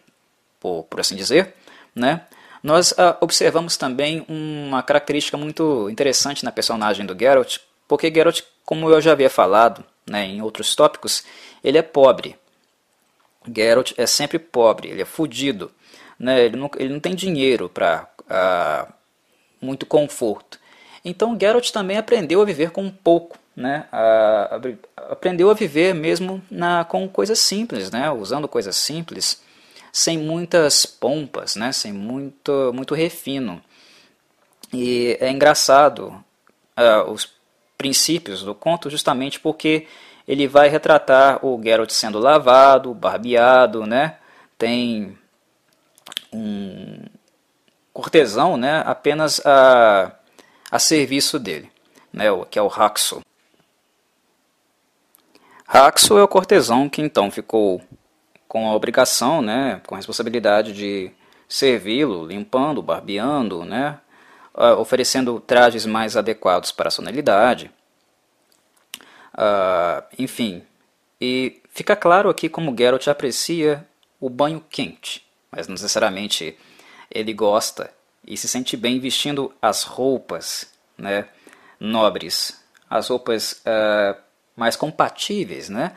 [0.60, 1.54] por, por, assim dizer,
[1.94, 2.22] né,
[2.62, 7.58] nós ah, observamos também uma característica muito interessante na personagem do Geralt,
[7.88, 11.24] porque Geralt, como eu já havia falado né, em outros tópicos,
[11.62, 12.36] ele é pobre.
[13.54, 15.70] Geralt é sempre pobre, ele é fudido,
[16.18, 18.88] né, ele, não, ele não tem dinheiro para ah,
[19.60, 20.58] muito conforto.
[21.08, 23.86] Então Geralt também aprendeu a viver com pouco, né?
[23.92, 28.10] A, a, aprendeu a viver mesmo na, com coisas simples, né?
[28.10, 29.40] usando coisas simples,
[29.92, 31.70] sem muitas pompas, né?
[31.70, 33.62] sem muito, muito refino.
[34.72, 36.08] E é engraçado
[36.76, 37.32] uh, os
[37.78, 39.86] princípios do conto justamente porque
[40.26, 44.16] ele vai retratar o Geralt sendo lavado, barbeado, né?
[44.58, 45.16] tem
[46.32, 46.98] um
[47.92, 48.82] cortesão né?
[48.84, 50.15] apenas a
[50.76, 51.70] a serviço dele,
[52.12, 53.22] né, que é o Haxo.
[55.66, 57.80] Haxo é o cortesão que então ficou
[58.46, 61.10] com a obrigação, né, com a responsabilidade de
[61.48, 63.98] servi-lo, limpando, barbeando, né,
[64.78, 67.70] oferecendo trajes mais adequados para a sonalidade.
[69.32, 70.62] Uh, enfim,
[71.18, 73.86] e fica claro aqui como Geralt aprecia
[74.20, 76.56] o banho quente, mas não necessariamente
[77.10, 77.95] ele gosta
[78.26, 81.26] e se sente bem vestindo as roupas né,
[81.78, 84.18] nobres, as roupas uh,
[84.56, 85.92] mais compatíveis né,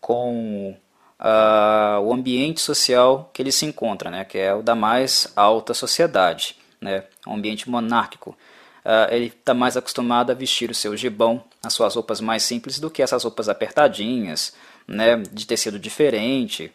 [0.00, 0.76] com
[1.18, 5.74] uh, o ambiente social que ele se encontra, né, que é o da mais alta
[5.74, 8.36] sociedade, né, ambiente monárquico.
[8.84, 12.80] Uh, ele está mais acostumado a vestir o seu gibão, as suas roupas mais simples,
[12.80, 14.52] do que essas roupas apertadinhas,
[14.86, 16.72] né, de tecido diferente.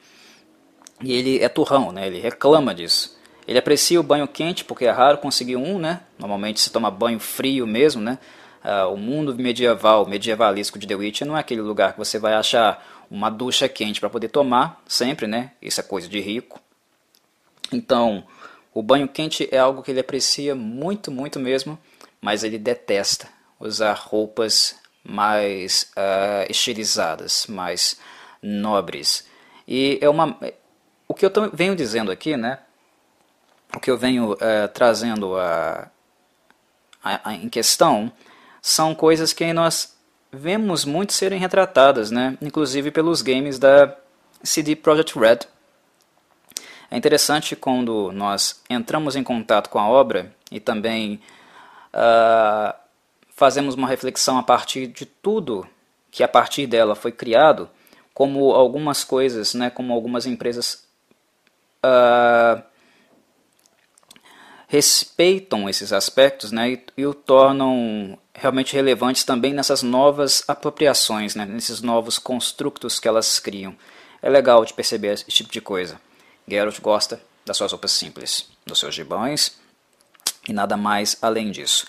[1.01, 3.16] E ele é turrão, né, ele reclama disso.
[3.47, 6.01] Ele aprecia o banho quente porque é raro conseguir um, né?
[6.19, 8.19] Normalmente se toma banho frio mesmo, né?
[8.63, 12.33] Uh, o mundo medieval, medievalístico de The Witcher não é aquele lugar que você vai
[12.33, 15.51] achar uma ducha quente para poder tomar, sempre, né?
[15.62, 16.60] Isso é coisa de rico.
[17.71, 18.25] Então,
[18.73, 21.79] o banho quente é algo que ele aprecia muito, muito mesmo,
[22.19, 27.97] mas ele detesta usar roupas mais uh, estilizadas, mais
[28.41, 29.25] nobres.
[29.65, 30.38] E é uma
[31.07, 32.60] o que eu venho dizendo aqui, né,
[33.75, 35.89] o que eu venho é, trazendo a,
[37.03, 38.12] a, a, em questão,
[38.62, 39.95] são coisas que nós
[40.32, 43.95] vemos muito serem retratadas, né, inclusive pelos games da
[44.43, 45.39] CD Projekt Red.
[46.89, 51.21] É interessante quando nós entramos em contato com a obra e também
[51.93, 52.73] uh,
[53.36, 55.67] fazemos uma reflexão a partir de tudo
[56.10, 57.69] que a partir dela foi criado,
[58.13, 60.88] como algumas coisas, né, como algumas empresas
[61.86, 62.63] uh,
[64.67, 71.45] respeitam esses aspectos né, e, e, o tornam realmente relevantes também nessas novas apropriações, né,
[71.45, 73.75] nesses novos construtos que elas criam.
[74.21, 75.99] É legal de perceber esse tipo de coisa.
[76.47, 79.58] Geralt gosta das suas roupas simples, dos seus gibões
[80.47, 81.88] e nada mais além disso.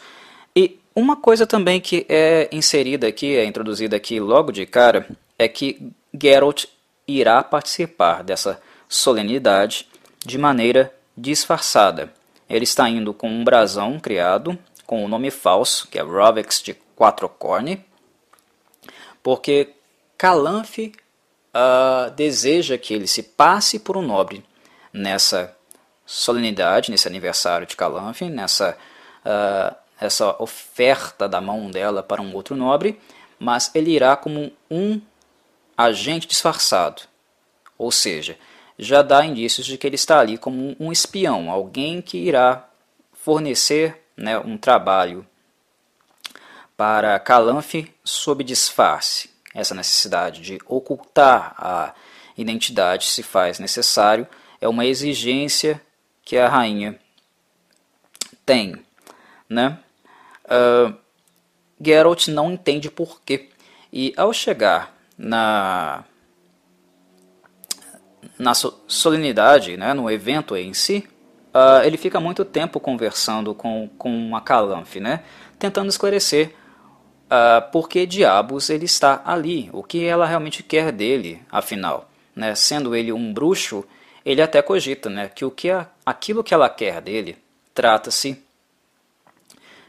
[0.54, 5.48] E uma coisa também que é inserida aqui, é introduzida aqui logo de cara, é
[5.48, 6.66] que Geralt
[7.06, 9.88] irá participar dessa solenidade
[10.24, 12.12] de maneira disfarçada.
[12.48, 16.62] Ele está indo com um brasão criado com o um nome falso, que é Rovex
[16.62, 17.84] de Quatro Corne,
[19.22, 19.74] porque
[20.16, 20.92] Calanfe
[21.54, 24.42] uh, deseja que ele se passe por um nobre
[24.90, 25.54] nessa
[26.06, 28.78] solenidade, nesse aniversário de Calanfe, nessa
[29.26, 32.98] uh, essa oferta da mão dela para um outro nobre,
[33.38, 35.00] mas ele irá como um
[35.76, 37.02] agente disfarçado.
[37.76, 38.38] Ou seja,
[38.78, 42.68] já dá indícios de que ele está ali como um espião, alguém que irá
[43.12, 45.26] fornecer né, um trabalho
[46.76, 49.30] para Calanfe sob disfarce.
[49.54, 51.94] Essa necessidade de ocultar a
[52.36, 54.26] identidade se faz necessário,
[54.60, 55.80] é uma exigência
[56.22, 56.98] que a rainha
[58.46, 58.84] tem.
[59.48, 59.78] Né?
[60.48, 60.94] uh,
[61.80, 63.48] Geralt não entende porquê.
[63.92, 66.04] E ao chegar na,
[68.38, 71.04] na solenidade, né, no evento em si,
[71.52, 75.24] uh, ele fica muito tempo conversando com, com a Calanfe, né,
[75.58, 76.54] tentando esclarecer
[77.26, 82.08] uh, por que diabos ele está ali, o que ela realmente quer dele, afinal.
[82.34, 83.84] Né, sendo ele um bruxo,
[84.24, 87.36] ele até cogita né, que, o que a, aquilo que ela quer dele
[87.74, 88.40] trata-se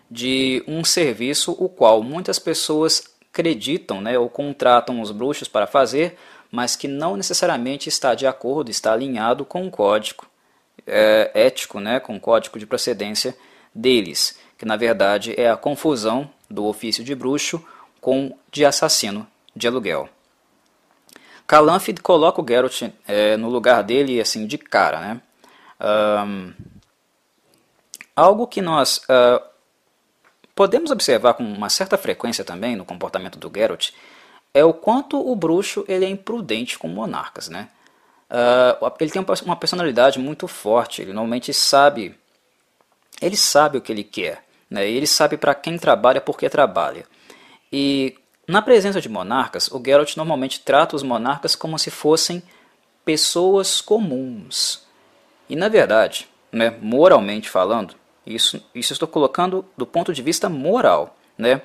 [0.09, 6.17] de um serviço o qual muitas pessoas acreditam né, ou contratam os bruxos para fazer,
[6.51, 10.25] mas que não necessariamente está de acordo, está alinhado com o código
[10.85, 13.35] é, ético, né, com o código de procedência
[13.73, 17.63] deles, que na verdade é a confusão do ofício de bruxo
[18.01, 20.09] com de assassino de aluguel.
[21.45, 25.21] Calanfe coloca o Geralt é, no lugar dele assim de cara, né?
[25.81, 26.53] Um,
[28.15, 29.41] algo que nós uh,
[30.53, 33.91] podemos observar com uma certa frequência também no comportamento do Geralt
[34.53, 37.69] é o quanto o bruxo ele é imprudente com monarcas, né?
[38.29, 41.01] Uh, ele tem uma personalidade muito forte.
[41.01, 42.15] Ele normalmente sabe,
[43.21, 44.87] ele sabe o que ele quer, né?
[44.87, 47.05] Ele sabe para quem trabalha, por que trabalha.
[47.71, 48.15] E
[48.47, 52.41] na presença de monarcas, o Geralt normalmente trata os monarcas como se fossem
[53.05, 54.87] pessoas comuns.
[55.47, 61.17] E na verdade, né, moralmente falando, isso, isso estou colocando do ponto de vista moral,
[61.37, 61.61] né?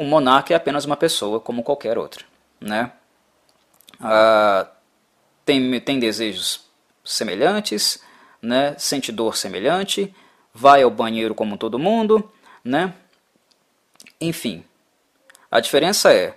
[0.00, 2.24] Um monarca é apenas uma pessoa como qualquer outra,
[2.58, 2.90] né?
[4.00, 4.66] Ah,
[5.44, 6.64] tem, tem desejos
[7.04, 8.02] semelhantes,
[8.40, 8.74] né?
[8.78, 10.14] Sente dor semelhante,
[10.54, 12.32] vai ao banheiro como todo mundo,
[12.64, 12.94] né?
[14.18, 14.64] Enfim,
[15.50, 16.34] a diferença é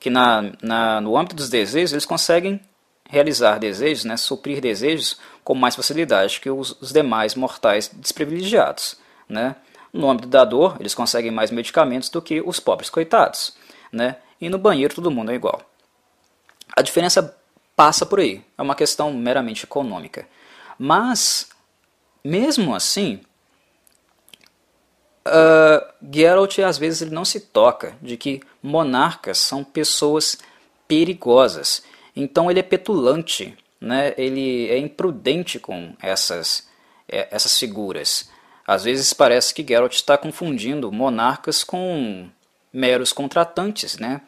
[0.00, 2.60] que na, na, no âmbito dos desejos eles conseguem
[3.08, 8.98] realizar desejos, né, suprir desejos com mais facilidade que os, os demais mortais desprivilegiados.
[9.28, 9.54] Né?
[9.92, 13.56] No âmbito da dor, eles conseguem mais medicamentos do que os pobres coitados.
[13.92, 14.16] Né?
[14.40, 15.62] E no banheiro todo mundo é igual.
[16.76, 17.36] A diferença
[17.74, 20.28] passa por aí, é uma questão meramente econômica.
[20.78, 21.48] Mas,
[22.22, 23.20] mesmo assim,
[25.26, 30.38] uh, Geralt às vezes ele não se toca de que monarcas são pessoas
[30.86, 31.82] perigosas
[32.18, 34.12] então ele é petulante, né?
[34.18, 36.66] ele é imprudente com essas,
[37.08, 38.28] é, essas figuras.
[38.68, 42.28] Às vezes parece que Geralt está confundindo monarcas com
[42.70, 44.20] meros contratantes, né?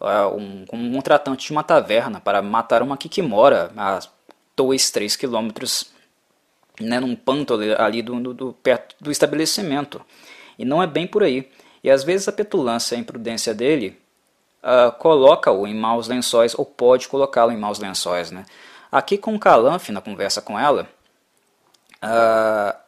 [0.00, 3.98] Um, um contratante de uma taverna para matar uma Kikimora a
[4.56, 5.90] 2, 3 quilômetros
[6.80, 10.00] né, num panto ali, ali do, do, do, perto do estabelecimento.
[10.56, 11.50] E não é bem por aí.
[11.82, 14.00] E às vezes a petulância e a imprudência dele
[14.62, 18.30] uh, coloca-o em maus lençóis ou pode colocá-lo em maus lençóis.
[18.30, 18.44] Né?
[18.92, 20.88] Aqui com Calanfe, na conversa com ela,
[22.00, 22.87] uh,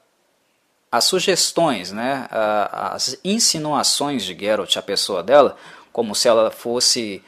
[0.90, 5.56] as sugestões, né, uh, as insinuações de Geralt à pessoa dela,
[5.92, 7.22] como se ela fosse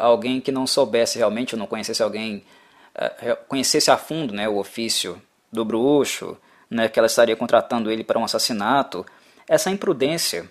[0.00, 2.44] alguém que não soubesse realmente ou não conhecesse alguém
[2.94, 5.20] uh, conhecesse a fundo né, o ofício
[5.52, 6.36] do bruxo,
[6.68, 9.04] né, que ela estaria contratando ele para um assassinato,
[9.48, 10.48] essa imprudência,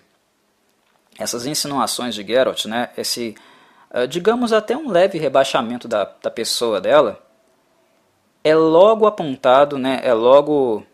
[1.18, 3.34] essas insinuações de Geralt, né, esse,
[3.90, 7.22] uh, digamos até um leve rebaixamento da, da pessoa dela,
[8.42, 10.86] é logo apontado, né, é logo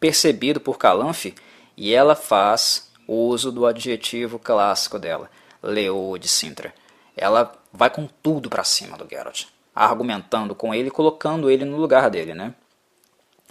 [0.00, 1.34] percebido por Calanfe
[1.76, 5.30] e ela faz uso do adjetivo clássico dela,
[5.62, 6.74] Leoa de Sintra.
[7.16, 12.10] Ela vai com tudo para cima do Geralt, argumentando com ele, colocando ele no lugar
[12.10, 12.54] dele, né?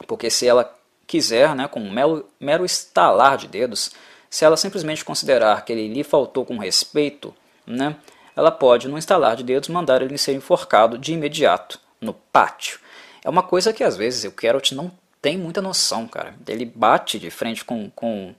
[0.06, 0.74] Porque se ela
[1.08, 3.92] quiser, né, com um mero, mero estalar de dedos,
[4.30, 7.34] se ela simplesmente considerar que ele lhe faltou com respeito,
[7.66, 7.96] né,
[8.36, 12.80] ela pode, num estalar de dedos, mandar ele ser enforcado de imediato, no pátio.
[13.24, 14.92] É uma coisa que às vezes o Geralt não
[15.22, 16.36] tem muita noção, cara.
[16.48, 18.34] Ele bate de frente com, com,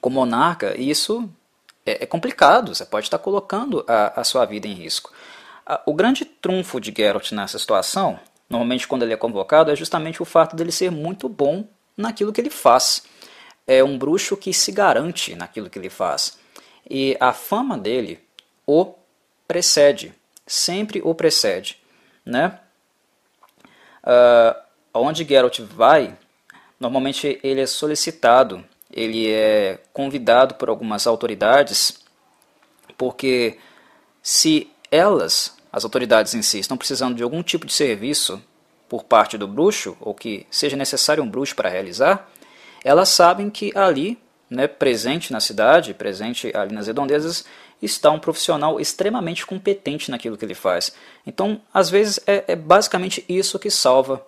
[0.00, 1.28] com o monarca e isso
[1.84, 2.74] é, é complicado.
[2.74, 5.12] Você pode estar colocando a, a sua vida em risco.
[5.84, 8.18] O grande trunfo de Geralt nessa situação
[8.48, 11.64] normalmente quando ele é convocado, é justamente o fato dele ser muito bom
[11.96, 13.02] naquilo que ele faz.
[13.66, 16.38] É um bruxo que se garante naquilo que ele faz.
[16.88, 18.18] E a fama dele
[18.66, 18.94] o
[19.46, 20.14] precede,
[20.46, 21.78] sempre o precede.
[22.24, 22.58] Né?
[24.02, 24.67] Uh,
[25.02, 26.16] onde Geralt vai,
[26.78, 32.00] normalmente ele é solicitado, ele é convidado por algumas autoridades,
[32.96, 33.58] porque
[34.22, 38.42] se elas as autoridades em si estão precisando de algum tipo de serviço
[38.88, 42.28] por parte do bruxo, ou que seja necessário um bruxo para realizar,
[42.82, 44.18] elas sabem que ali,
[44.48, 47.44] né, presente na cidade, presente ali nas redondezas,
[47.82, 50.92] está um profissional extremamente competente naquilo que ele faz.
[51.26, 54.24] Então, às vezes, é, é basicamente isso que salva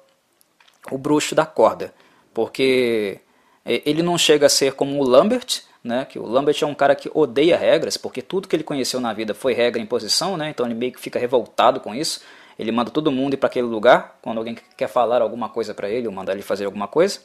[0.90, 1.94] o bruxo da corda,
[2.34, 3.20] porque
[3.64, 6.74] é, ele não chega a ser como o Lambert, né, que o Lambert é um
[6.74, 10.36] cara que odeia regras, porque tudo que ele conheceu na vida foi regra em posição,
[10.36, 12.20] né, então ele meio que fica revoltado com isso.
[12.58, 15.88] Ele manda todo mundo ir para aquele lugar, quando alguém quer falar alguma coisa para
[15.88, 17.20] ele ou mandar ele fazer alguma coisa.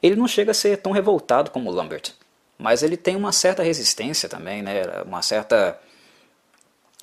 [0.00, 2.12] Ele não chega a ser tão revoltado como o Lambert,
[2.56, 5.78] mas ele tem uma certa resistência também, né, uma certa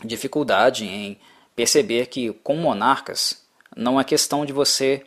[0.03, 1.19] dificuldade em
[1.55, 3.43] perceber que com monarcas
[3.75, 5.03] não é questão de você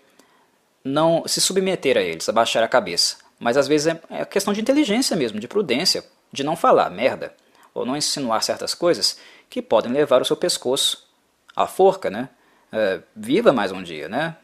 [0.85, 4.61] não se submeter a eles, abaixar a cabeça mas às vezes é, é questão de
[4.61, 7.35] inteligência mesmo, de prudência, de não falar merda,
[7.73, 9.19] ou não insinuar certas coisas
[9.49, 11.09] que podem levar o seu pescoço
[11.57, 12.29] à forca, né?
[12.71, 14.37] É, viva mais um dia, né?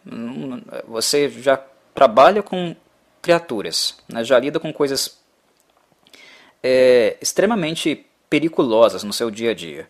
[0.89, 1.63] Você já
[1.95, 2.75] trabalha com
[3.21, 4.25] criaturas, né?
[4.25, 5.21] já lida com coisas
[6.63, 9.89] é, extremamente perigosas no seu dia a dia.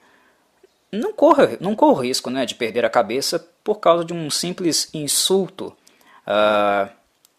[0.90, 4.30] Não corra, não corra o risco né, de perder a cabeça por causa de um
[4.30, 5.74] simples insulto
[6.27, 6.91] uh,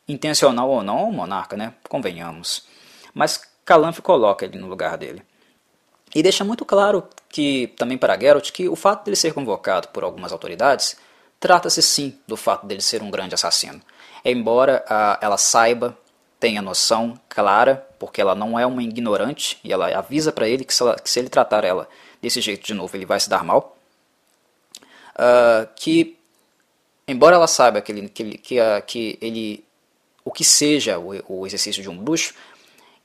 [0.07, 1.73] intencional ou não, o monarca, né?
[1.88, 2.65] Convenhamos.
[3.13, 5.21] Mas Calanfe coloca ele no lugar dele.
[6.15, 10.03] E deixa muito claro que, também para Geralt, que o fato dele ser convocado por
[10.03, 10.97] algumas autoridades
[11.39, 13.81] trata-se sim do fato dele ser um grande assassino.
[14.23, 15.97] Embora a, ela saiba,
[16.39, 20.73] tenha noção clara, porque ela não é uma ignorante, e ela avisa para ele que
[20.73, 21.88] se, ela, que se, ele tratar ela
[22.21, 23.77] desse jeito de novo, ele vai se dar mal.
[25.15, 26.16] Uh, que,
[27.07, 29.63] embora ela saiba que ele, que, ele, que, uh, que ele
[30.23, 32.33] o que seja o, o exercício de um bruxo,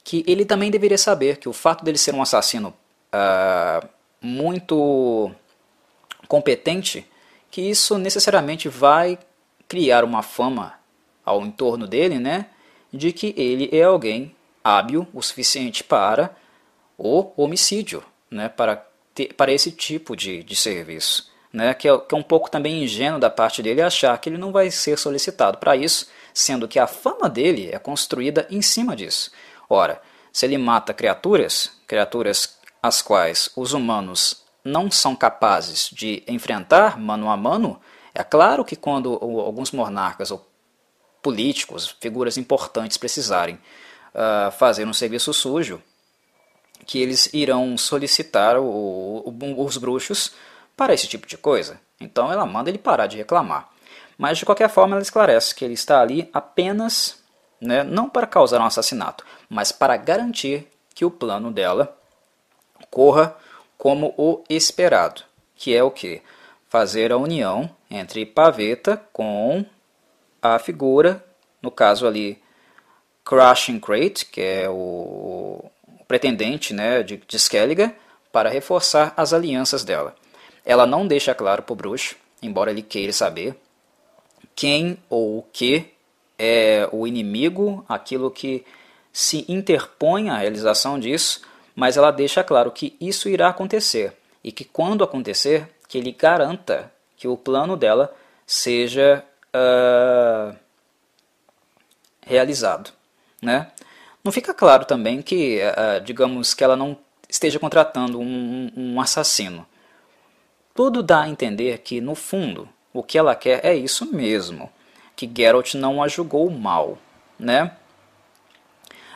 [0.02, 2.74] que ele também deveria saber que o fato dele ser um assassino
[3.14, 3.88] uh,
[4.20, 5.30] muito
[6.26, 7.06] competente,
[7.50, 9.18] que isso necessariamente vai
[9.68, 10.74] criar uma fama
[11.24, 12.46] ao entorno dele, né,
[12.92, 14.34] de que ele é alguém
[14.64, 16.34] hábil o suficiente para
[16.98, 18.84] o homicídio, né, para,
[19.14, 21.31] ter, para esse tipo de, de serviço.
[21.52, 24.38] Né, que, é, que é um pouco também ingênuo da parte dele achar que ele
[24.38, 28.96] não vai ser solicitado para isso, sendo que a fama dele é construída em cima
[28.96, 29.30] disso.
[29.68, 30.00] Ora,
[30.32, 37.28] se ele mata criaturas, criaturas as quais os humanos não são capazes de enfrentar mano
[37.28, 37.78] a mano,
[38.14, 40.46] é claro que quando alguns monarcas ou
[41.22, 43.54] políticos, figuras importantes precisarem
[44.14, 45.80] uh, fazer um serviço sujo,
[46.84, 50.32] que eles irão solicitar o, o, os bruxos
[50.76, 51.80] para esse tipo de coisa.
[52.00, 53.68] Então ela manda ele parar de reclamar.
[54.18, 57.22] Mas de qualquer forma, ela esclarece que ele está ali apenas,
[57.60, 61.96] né, não para causar um assassinato, mas para garantir que o plano dela
[62.90, 63.36] corra
[63.78, 65.22] como o esperado,
[65.56, 66.22] que é o que?
[66.68, 69.64] Fazer a união entre Paveta com
[70.40, 71.24] a figura,
[71.60, 72.40] no caso ali,
[73.24, 75.64] Crushing Crate, que é o,
[76.06, 77.94] pretendente né, de, de Skelliger,
[78.30, 80.14] para reforçar as alianças dela.
[80.64, 83.56] Ela não deixa claro para o bruxo, embora ele queira saber,
[84.54, 85.92] quem ou o que
[86.38, 88.64] é o inimigo, aquilo que
[89.12, 91.42] se interpõe à realização disso,
[91.74, 96.90] mas ela deixa claro que isso irá acontecer e que quando acontecer, que ele garanta
[97.16, 98.14] que o plano dela
[98.46, 100.56] seja uh,
[102.26, 102.90] realizado.
[103.40, 103.70] Né?
[104.24, 106.96] Não fica claro também que, uh, digamos, que ela não
[107.28, 109.66] esteja contratando um, um assassino.
[110.74, 114.70] Tudo dá a entender que, no fundo, o que ela quer é isso mesmo,
[115.14, 116.98] que Geralt não a julgou mal,
[117.38, 117.72] né?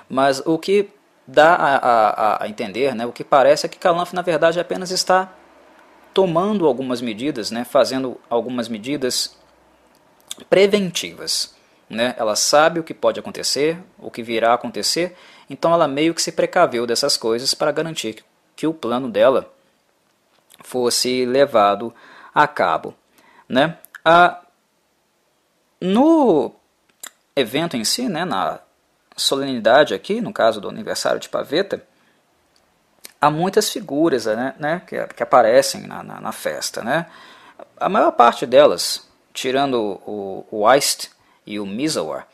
[0.08, 0.90] Mas o que
[1.26, 4.90] dá a, a, a entender, né, o que parece é que Calanf na verdade apenas
[4.90, 5.32] está
[6.14, 9.36] tomando algumas medidas, né, fazendo algumas medidas
[10.48, 11.54] preventivas.
[11.90, 12.14] Né?
[12.16, 15.16] Ela sabe o que pode acontecer, o que virá a acontecer,
[15.50, 19.52] então ela meio que se precaveu dessas coisas para garantir que o plano dela
[20.66, 21.94] fosse levado
[22.34, 22.94] a cabo.
[23.48, 23.78] Né?
[24.04, 24.42] A,
[25.80, 26.52] no
[27.36, 28.58] evento em si, né, na
[29.16, 31.82] solenidade aqui, no caso do aniversário de Paveta,
[33.20, 36.82] há muitas figuras né, né, que, que aparecem na, na, na, festa.
[36.82, 37.06] Né?
[37.78, 41.10] A maior parte delas, tirando o, o Eist
[41.46, 42.26] e o Mizawar,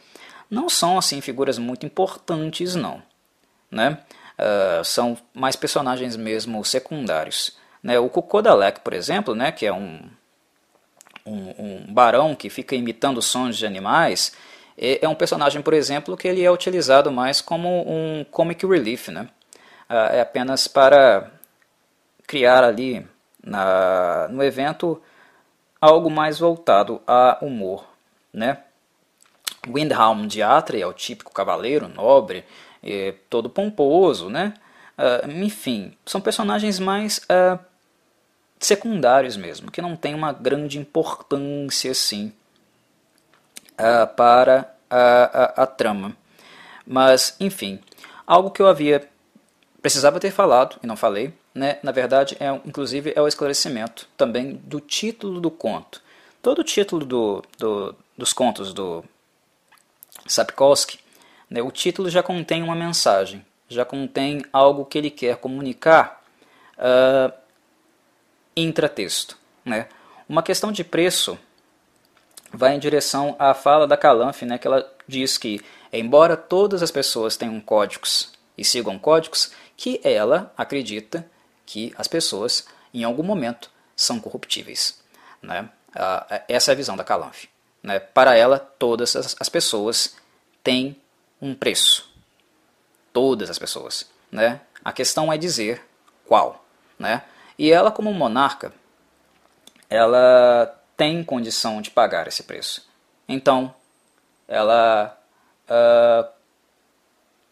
[0.50, 3.02] não são assim figuras muito importantes não.
[3.70, 3.98] Né?
[4.38, 7.61] Uh, são mais personagens mesmo secundários.
[7.82, 7.98] Né?
[7.98, 10.00] O Kukodalek, por exemplo, né, que é um,
[11.26, 14.32] um, um barão que fica imitando sons de animais,
[14.76, 19.08] é, é um personagem, por exemplo, que ele é utilizado mais como um comic relief,
[19.08, 19.28] né?
[19.88, 21.30] Ah, é apenas para
[22.26, 23.06] criar ali
[23.44, 25.02] na, no evento
[25.80, 27.86] algo mais voltado a humor,
[28.32, 28.58] né?
[29.68, 32.44] Windhelm de Atri é o típico cavaleiro nobre,
[32.82, 34.54] é, todo pomposo, né?
[34.98, 37.58] Uh, enfim, são personagens mais uh,
[38.66, 42.32] secundários mesmo, que não tem uma grande importância assim
[43.72, 46.16] uh, para a, a, a, trama.
[46.86, 47.80] Mas, enfim,
[48.26, 49.08] algo que eu havia
[49.80, 51.78] precisava ter falado e não falei, né?
[51.82, 56.00] Na verdade, é inclusive é o esclarecimento também do título do conto.
[56.40, 59.04] Todo o título do, do, dos contos do
[60.26, 60.98] Sapkowski,
[61.50, 66.22] né, o título já contém uma mensagem, já contém algo que ele quer comunicar
[66.78, 67.32] uh,
[68.56, 69.36] intratexto.
[69.64, 69.88] Né?
[70.28, 71.38] Uma questão de preço
[72.52, 75.60] vai em direção à fala da Calanf, né, que ela diz que,
[75.92, 81.26] embora todas as pessoas tenham códigos e sigam códigos, que ela acredita
[81.64, 85.00] que as pessoas, em algum momento, são corruptíveis.
[85.40, 85.68] Né?
[86.48, 87.44] essa é a visão da Calanf.
[87.82, 87.98] Né?
[87.98, 90.16] Para ela, todas as pessoas
[90.62, 90.96] têm
[91.40, 92.10] um preço.
[93.12, 94.08] Todas as pessoas.
[94.30, 94.60] Né?
[94.84, 95.84] A questão é dizer
[96.24, 96.64] qual.
[96.98, 97.22] Né?
[97.62, 98.74] E ela, como monarca,
[99.88, 102.84] ela tem condição de pagar esse preço.
[103.28, 103.72] Então,
[104.48, 105.16] ela
[105.70, 106.28] uh,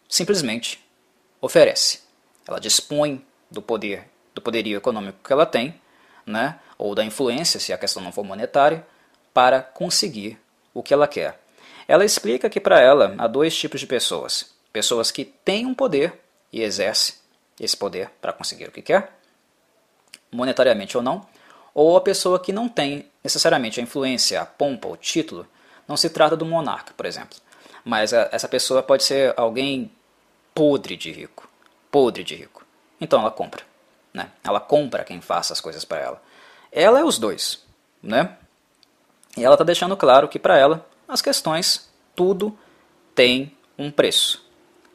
[0.09, 0.85] simplesmente
[1.39, 2.01] oferece.
[2.45, 4.05] Ela dispõe do poder,
[4.35, 5.79] do poderio econômico que ela tem,
[6.25, 8.85] né, ou da influência, se a questão não for monetária,
[9.33, 10.37] para conseguir
[10.73, 11.39] o que ela quer.
[11.87, 16.19] Ela explica que para ela há dois tipos de pessoas: pessoas que têm um poder
[16.51, 17.15] e exercem
[17.57, 19.20] esse poder para conseguir o que quer,
[20.31, 21.25] monetariamente ou não,
[21.73, 25.47] ou a pessoa que não tem necessariamente a influência, a pompa, o título,
[25.87, 27.37] não se trata do monarca, por exemplo.
[27.83, 29.91] Mas essa pessoa pode ser alguém
[30.53, 31.49] podre de rico,
[31.89, 32.65] podre de rico.
[32.99, 33.63] Então ela compra,
[34.13, 34.29] né?
[34.43, 36.21] Ela compra quem faça as coisas para ela.
[36.71, 37.63] Ela é os dois,
[38.01, 38.37] né?
[39.35, 42.57] E ela está deixando claro que para ela as questões, tudo
[43.15, 44.45] tem um preço.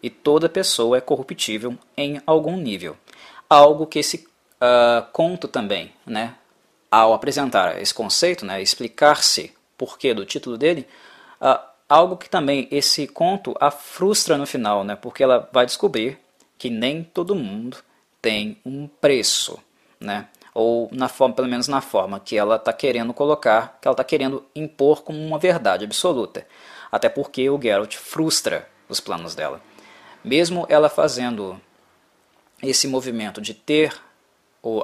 [0.03, 2.97] E toda pessoa é corruptível em algum nível.
[3.49, 4.28] Algo que esse
[4.61, 6.34] uh, conto também, né,
[6.90, 10.86] ao apresentar esse conceito, né, explicar-se porquê do título dele,
[11.40, 16.18] uh, algo que também esse conto a frustra no final, né, porque ela vai descobrir
[16.59, 17.78] que nem todo mundo
[18.20, 19.59] tem um preço,
[20.00, 23.92] né, ou na forma, pelo menos na forma que ela está querendo colocar, que ela
[23.92, 26.46] está querendo impor como uma verdade absoluta,
[26.90, 29.61] até porque o Geralt frustra os planos dela.
[30.24, 31.61] Mesmo ela fazendo
[32.62, 33.92] esse movimento de ter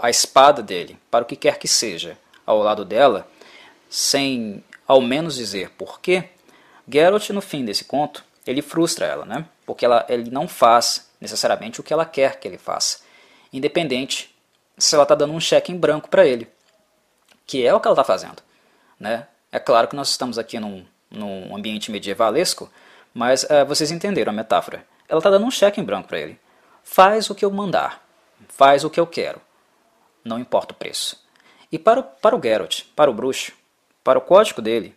[0.00, 2.16] a espada dele, para o que quer que seja,
[2.46, 3.26] ao lado dela,
[3.88, 6.28] sem ao menos dizer porquê,
[6.88, 9.44] Geralt, no fim desse conto, ele frustra ela, né?
[9.64, 13.00] porque ela, ele não faz necessariamente o que ela quer que ele faça,
[13.52, 14.34] independente
[14.76, 16.48] se ela está dando um cheque em branco para ele,
[17.46, 18.42] que é o que ela está fazendo.
[18.98, 19.26] Né?
[19.50, 22.70] É claro que nós estamos aqui num, num ambiente medievalesco,
[23.14, 24.84] mas uh, vocês entenderam a metáfora.
[25.08, 26.38] Ela está dando um cheque em branco para ele.
[26.82, 28.02] Faz o que eu mandar,
[28.48, 29.40] faz o que eu quero
[30.24, 31.22] não importa o preço.
[31.70, 33.52] E para o, para o Geralt, para o bruxo,
[34.04, 34.94] para o código dele,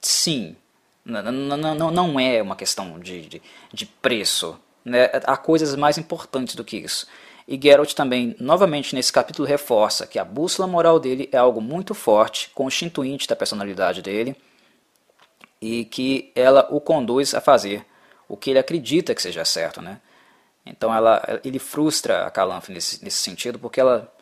[0.00, 0.56] sim,
[1.04, 4.58] não, é uma questão de, de, de preço.
[4.84, 5.10] Né?
[5.24, 7.06] Há coisas mais importantes do que isso.
[7.46, 11.94] E Geralt também, novamente nesse capítulo, reforça que a bússola moral dele é algo muito
[11.94, 14.34] forte, constituinte da personalidade dele,
[15.60, 17.84] e que ela o conduz a fazer
[18.28, 19.82] o que ele acredita que seja certo.
[19.82, 20.00] Né?
[20.64, 24.12] Então ela, ele frustra a Calanfe nesse, nesse sentido, porque ela,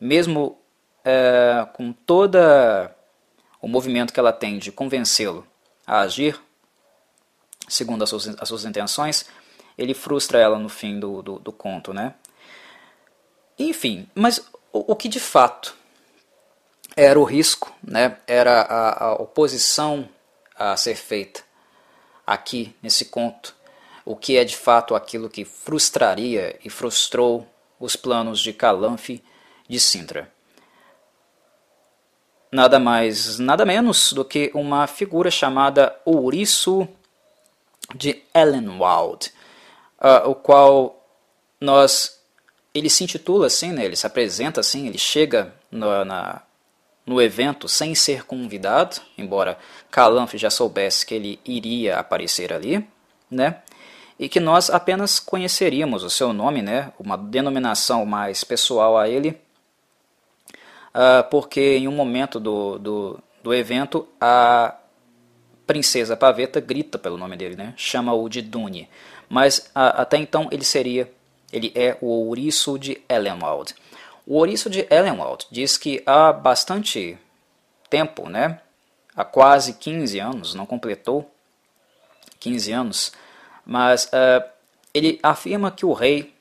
[0.00, 0.58] mesmo
[1.04, 2.94] é, com toda
[3.60, 5.46] o movimento que ela tem de convencê-lo
[5.86, 6.40] a agir
[7.68, 9.26] segundo as suas, as suas intenções,
[9.76, 12.14] ele frustra ela no fim do, do, do conto, né?
[13.58, 14.38] Enfim, mas
[14.72, 15.76] o, o, que de fato
[16.96, 18.18] era o risco, né?
[18.26, 20.08] Era a, a oposição
[20.56, 21.42] a ser feita
[22.26, 23.54] aqui nesse conto,
[24.04, 27.46] o que é de fato aquilo que frustraria e frustrou
[27.80, 29.22] os planos de Calanfe
[29.68, 30.30] de Sintra.
[32.52, 36.86] Nada mais, nada menos do que uma figura chamada Ouriço
[37.94, 39.32] de Ellenwald,
[40.00, 41.04] uh, o qual
[41.60, 42.20] nós
[42.72, 46.42] ele se intitula assim, né, ele se apresenta assim, ele chega no, na,
[47.06, 49.58] no evento sem ser convidado, embora
[49.90, 52.86] Calanf já soubesse que ele iria aparecer ali,
[53.30, 53.62] né,
[54.18, 59.40] e que nós apenas conheceríamos o seu nome, né, uma denominação mais pessoal a ele,
[60.94, 64.76] uh, porque em um momento do, do, do evento a
[65.66, 68.88] princesa Paveta grita pelo nome dele, né, chama-o de Dune,
[69.28, 71.10] mas até então ele seria,
[71.52, 73.74] ele é o ouriço de Ellenwald.
[74.26, 77.18] O ouriço de Ellenwald diz que há bastante
[77.90, 78.60] tempo, né,
[79.16, 81.30] há quase 15 anos, não completou
[82.38, 83.12] 15 anos,
[83.64, 84.44] mas uh,
[84.92, 86.34] ele afirma que o rei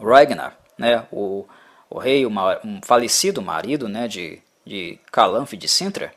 [0.00, 1.46] Ragnar, né, o,
[1.88, 6.12] o rei, um falecido marido né, de, de Calanf de Sintra,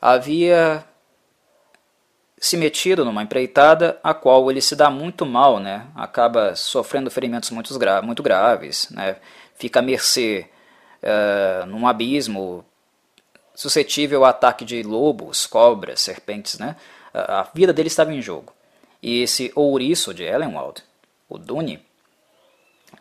[0.00, 0.84] havia
[2.40, 5.86] se metido numa empreitada a qual ele se dá muito mal, né?
[5.94, 9.16] acaba sofrendo ferimentos muito, gra muito graves, né?
[9.56, 10.48] fica à mercê
[11.02, 12.64] uh, num abismo
[13.54, 16.58] suscetível ao ataque de lobos, cobras, serpentes.
[16.58, 16.76] Né?
[17.12, 18.54] A vida dele estava em jogo.
[19.02, 20.82] E esse ouriço de Ellenwald,
[21.28, 21.84] o Dune,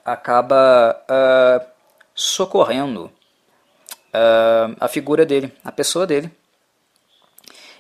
[0.06, 1.68] acaba uh,
[2.14, 6.32] socorrendo uh, a figura dele, a pessoa dele,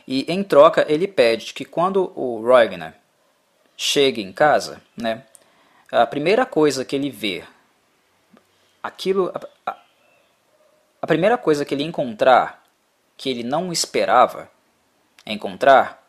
[0.07, 2.95] e em troca ele pede que quando o Ragnar
[3.78, 5.24] chegue em casa, né,
[5.91, 7.43] a primeira coisa que ele vê,
[8.82, 9.78] aquilo, a, a,
[11.01, 12.59] a primeira coisa que ele encontrar
[13.20, 14.49] que ele não esperava
[15.26, 16.01] encontrar,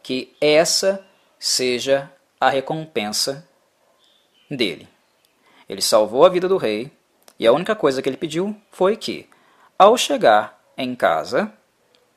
[0.00, 1.04] que essa
[1.40, 3.48] seja a recompensa
[4.50, 4.86] dele.
[5.66, 6.92] Ele salvou a vida do rei
[7.38, 9.26] e a única coisa que ele pediu foi que,
[9.78, 11.50] ao chegar em casa,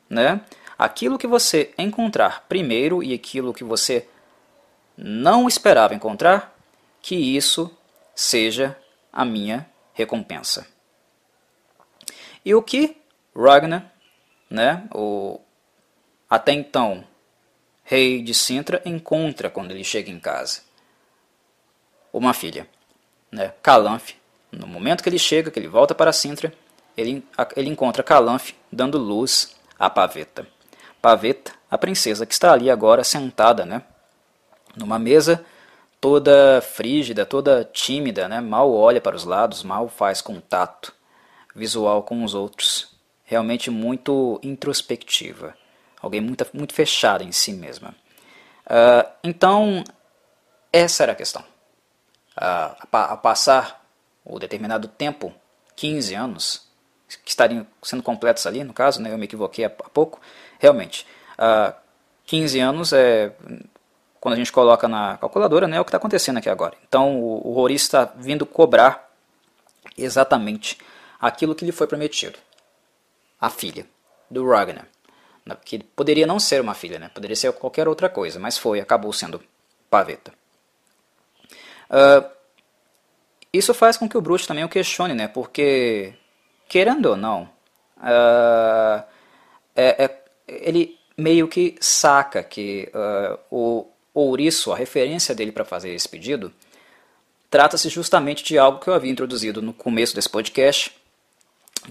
[0.09, 0.41] né,
[0.77, 4.09] aquilo que você encontrar primeiro e aquilo que você
[4.97, 6.53] não esperava encontrar,
[7.01, 7.75] que isso
[8.13, 8.77] seja
[9.11, 10.67] a minha recompensa.
[12.43, 12.97] E o que
[13.35, 13.91] Ragnar,
[14.49, 15.39] né, o
[16.29, 17.05] até então
[17.83, 20.61] rei de Sintra, encontra quando ele chega em casa?
[22.11, 22.67] Uma filha,
[23.31, 24.15] né, Calanfe.
[24.51, 26.53] No momento que ele chega, que ele volta para Sintra,
[26.95, 27.25] ele,
[27.55, 30.47] ele encontra Calanfe dando luz à paveta.
[31.01, 33.81] Paveta, a princesa que está ali agora sentada, né?
[34.75, 35.43] Numa mesa
[35.99, 38.39] toda frígida, toda tímida, né?
[38.39, 40.93] Mal olha para os lados, mal faz contato
[41.55, 42.95] visual com os outros.
[43.23, 45.55] Realmente muito introspectiva.
[46.03, 47.95] Alguém muito, muito fechada em si mesma.
[48.65, 49.81] Uh, então,
[50.71, 51.41] essa era a questão.
[52.37, 53.87] Uh, a, passar
[54.25, 55.33] o determinado tempo,
[55.77, 56.67] 15 anos,
[57.23, 60.19] que estariam sendo completos ali, no caso, né, eu me equivoquei há pouco,
[60.59, 61.07] realmente,
[61.39, 61.73] uh,
[62.25, 63.31] 15 anos é
[64.19, 66.75] quando a gente coloca na calculadora, né, é o que está acontecendo aqui agora.
[66.87, 69.09] Então o, o Rori está vindo cobrar
[69.97, 70.77] exatamente
[71.19, 72.39] aquilo que lhe foi prometido.
[73.39, 73.85] A filha
[74.29, 74.87] do Ragnar.
[75.45, 77.09] Né, que poderia não ser uma filha, né?
[77.13, 79.41] poderia ser qualquer outra coisa, mas foi, acabou sendo
[79.89, 80.33] Paveta.
[81.89, 82.29] Uh,
[83.51, 85.27] isso faz com que o Bruce também o questione, né?
[85.27, 86.13] porque,
[86.67, 87.43] querendo ou não,
[87.97, 89.03] uh,
[89.75, 95.93] é, é ele meio que saca que uh, o ouriço, a referência dele para fazer
[95.93, 96.53] esse pedido,
[97.49, 100.95] trata-se justamente de algo que eu havia introduzido no começo desse podcast,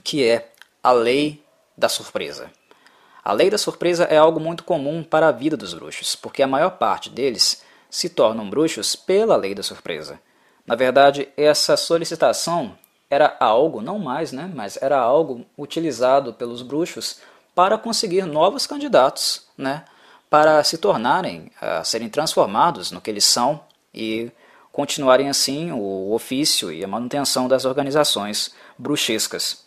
[0.03, 0.50] que é
[0.82, 1.42] a lei
[1.76, 2.50] da surpresa.
[3.25, 6.47] A lei da surpresa é algo muito comum para a vida dos bruxos, porque a
[6.47, 10.18] maior parte deles se tornam bruxos pela lei da surpresa.
[10.66, 12.77] Na verdade, essa solicitação
[13.09, 17.20] era algo, não mais, né, mas era algo utilizado pelos bruxos
[17.55, 19.85] para conseguir novos candidatos, né,
[20.31, 23.61] para se tornarem, uh, serem transformados no que eles são
[23.95, 24.33] e
[24.73, 29.62] continuarem assim o ofício e a manutenção das organizações bruxescas.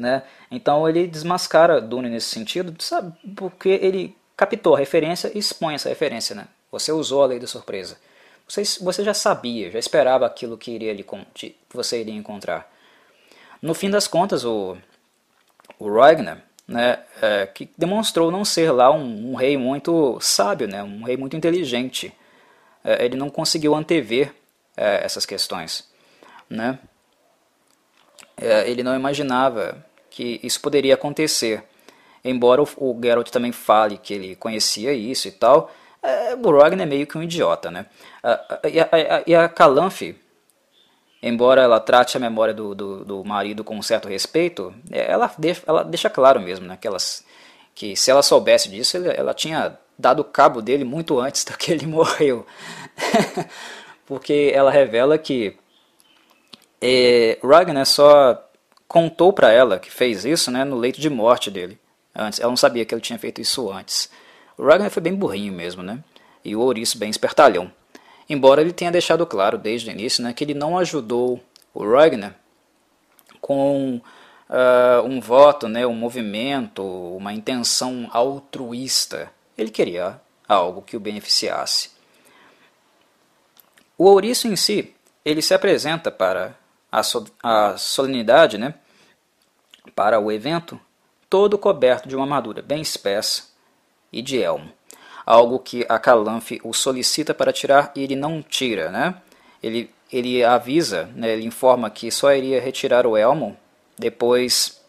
[0.00, 0.22] Né?
[0.50, 3.12] Então ele desmascara Dune nesse sentido, sabe?
[3.36, 6.34] porque ele captou a referência e expõe essa referência.
[6.34, 6.48] Né?
[6.72, 7.98] Você usou a lei da surpresa.
[8.48, 11.06] Você, você já sabia, já esperava aquilo que, iria lhe,
[11.72, 12.72] você iria encontrar.
[13.60, 14.76] No fim das contas, o,
[15.78, 20.82] o Ragnar, né, é, que demonstrou não ser lá um, um, rei muito sábio, né,
[20.82, 22.12] um rei muito inteligente.
[22.82, 24.34] É, ele não conseguiu antever
[24.76, 25.86] é, essas questões.
[26.48, 26.78] Né?
[28.36, 31.62] É, ele não imaginava que isso poderia acontecer.
[32.24, 36.90] Embora o, Geralt também fale que ele conhecia isso e tal, é, o Ragnar é
[36.90, 37.70] meio que um idiota.
[37.70, 37.86] Né?
[39.24, 39.50] E a, a,
[41.22, 45.32] embora ela trate a memória do, do, do, marido com um certo respeito, é, ela
[45.38, 46.88] deixa, ela deixa claro mesmo né, que,
[47.74, 51.86] que se ela soubesse disso, ela tinha dado cabo dele muito antes do que ele
[51.86, 52.46] morreu.
[54.06, 55.56] Porque ela revela que
[56.80, 58.49] é, Ragnar só
[58.90, 61.78] contou para ela que fez isso né, no leito de morte dele.
[62.12, 64.10] Antes, ela não sabia que ele tinha feito isso antes.
[64.58, 66.02] O Ragnar foi bem burrinho mesmo, né?
[66.44, 67.70] E o Ouriço bem espertalhão.
[68.28, 71.40] Embora ele tenha deixado claro desde o início né, que ele não ajudou
[71.72, 72.34] o Ragnar
[73.40, 74.00] com
[74.48, 79.30] uh, um voto, né, um movimento, uma intenção altruísta.
[79.56, 81.90] Ele queria algo que o beneficiasse.
[83.96, 84.92] O ouriço em si,
[85.24, 86.56] ele se apresenta para
[86.90, 88.74] a, so a solenidade, né,
[89.94, 90.80] para o evento,
[91.28, 93.44] todo coberto de uma armadura bem espessa
[94.12, 94.72] e de elmo
[95.30, 99.14] algo que a Calanfe o solicita para tirar e ele não tira, né?
[99.62, 103.56] Ele, ele avisa, né, ele informa que só iria retirar o elmo
[103.96, 104.80] depois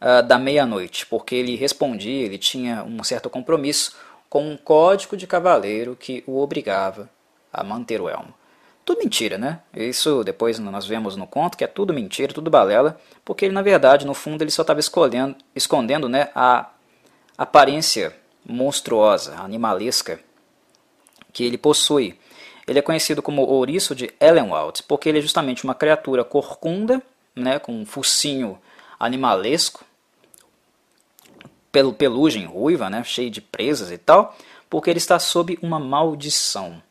[0.00, 3.96] uh, da meia-noite, porque ele respondia, ele tinha um certo compromisso
[4.28, 7.08] com um código de cavaleiro que o obrigava
[7.52, 8.34] a manter o elmo.
[8.84, 9.60] Tudo mentira, né?
[9.72, 13.62] Isso depois nós vemos no conto que é tudo mentira, tudo balela, porque ele na
[13.62, 16.68] verdade, no fundo, ele só estava escondendo, né, a
[17.38, 20.18] aparência monstruosa, animalesca,
[21.32, 22.18] que ele possui.
[22.66, 27.00] Ele é conhecido como ouriço de Ellenwald, porque ele é justamente uma criatura corcunda,
[27.36, 28.58] né, com um focinho
[28.98, 29.84] animalesco,
[31.70, 34.36] pelo pelugem ruiva, né, cheio de presas e tal,
[34.68, 36.82] porque ele está sob uma maldição.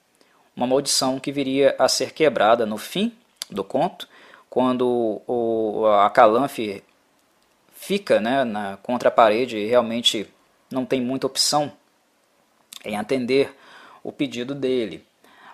[0.55, 3.13] Uma maldição que viria a ser quebrada no fim
[3.49, 4.07] do conto,
[4.49, 6.83] quando o, a Calanfe
[7.73, 10.27] fica né, na, contra a parede e realmente
[10.69, 11.71] não tem muita opção
[12.83, 13.55] em atender
[14.03, 15.05] o pedido dele.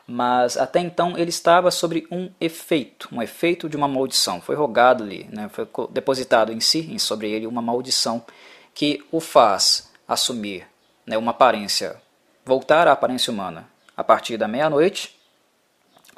[0.08, 4.42] Mas até então ele estava sobre um efeito, um efeito de uma maldição.
[4.42, 8.26] Foi rogado-lhe, né, foi depositado em si, sobre ele, uma maldição
[8.74, 10.66] que o faz assumir
[11.06, 12.02] né, uma aparência,
[12.46, 13.68] voltar à aparência humana
[13.98, 15.20] a partir da meia-noite,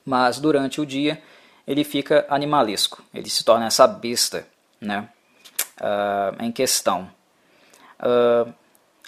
[0.05, 1.21] mas durante o dia
[1.65, 4.45] ele fica animalesco, ele se torna essa besta
[4.81, 5.07] né,
[5.79, 7.09] uh, em questão.
[7.99, 8.53] Uh,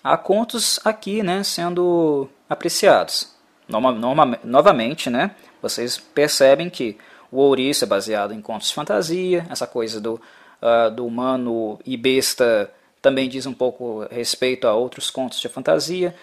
[0.04, 3.36] há contos aqui né, sendo apreciados.
[3.68, 6.98] Norma, norma, novamente, né, vocês percebem que
[7.32, 10.22] o ouriço é baseado em contos de fantasia, essa coisa do,
[10.62, 16.16] uh, do humano e besta também diz um pouco respeito a outros contos de fantasia.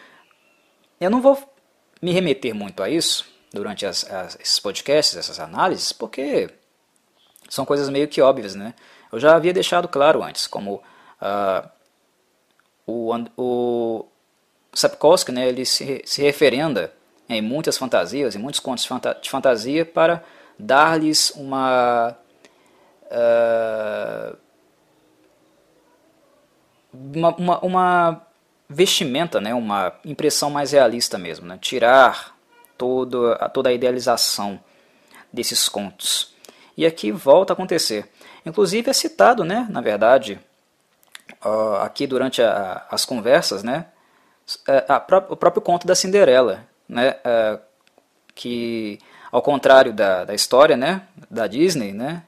[1.00, 1.36] Eu não vou
[2.00, 6.50] me remeter muito a isso durante as, as, esses podcasts, essas análises, porque
[7.48, 8.54] são coisas meio que óbvias.
[8.54, 8.74] Né?
[9.10, 10.82] Eu já havia deixado claro antes, como
[11.20, 11.68] uh,
[12.86, 14.06] o, o
[14.72, 16.92] Sapkowski né, ele se, se referenda
[17.28, 18.88] em muitas fantasias, em muitos contos
[19.20, 20.22] de fantasia, para
[20.58, 22.16] dar-lhes uma,
[23.04, 24.36] uh,
[26.92, 28.26] uma, uma, uma,
[28.68, 32.36] vestimenta, né, uma impressão mais realista mesmo, né, tirar
[32.76, 34.60] todo, toda a idealização
[35.32, 36.34] desses contos.
[36.76, 38.10] E aqui volta a acontecer.
[38.44, 40.38] Inclusive é citado, né, na verdade,
[41.44, 43.86] uh, aqui durante a, as conversas, né,
[44.66, 47.60] é, a, a, o próprio conto da Cinderela, né, uh,
[48.34, 48.98] que
[49.32, 52.22] ao contrário da, da história, né, da Disney, né,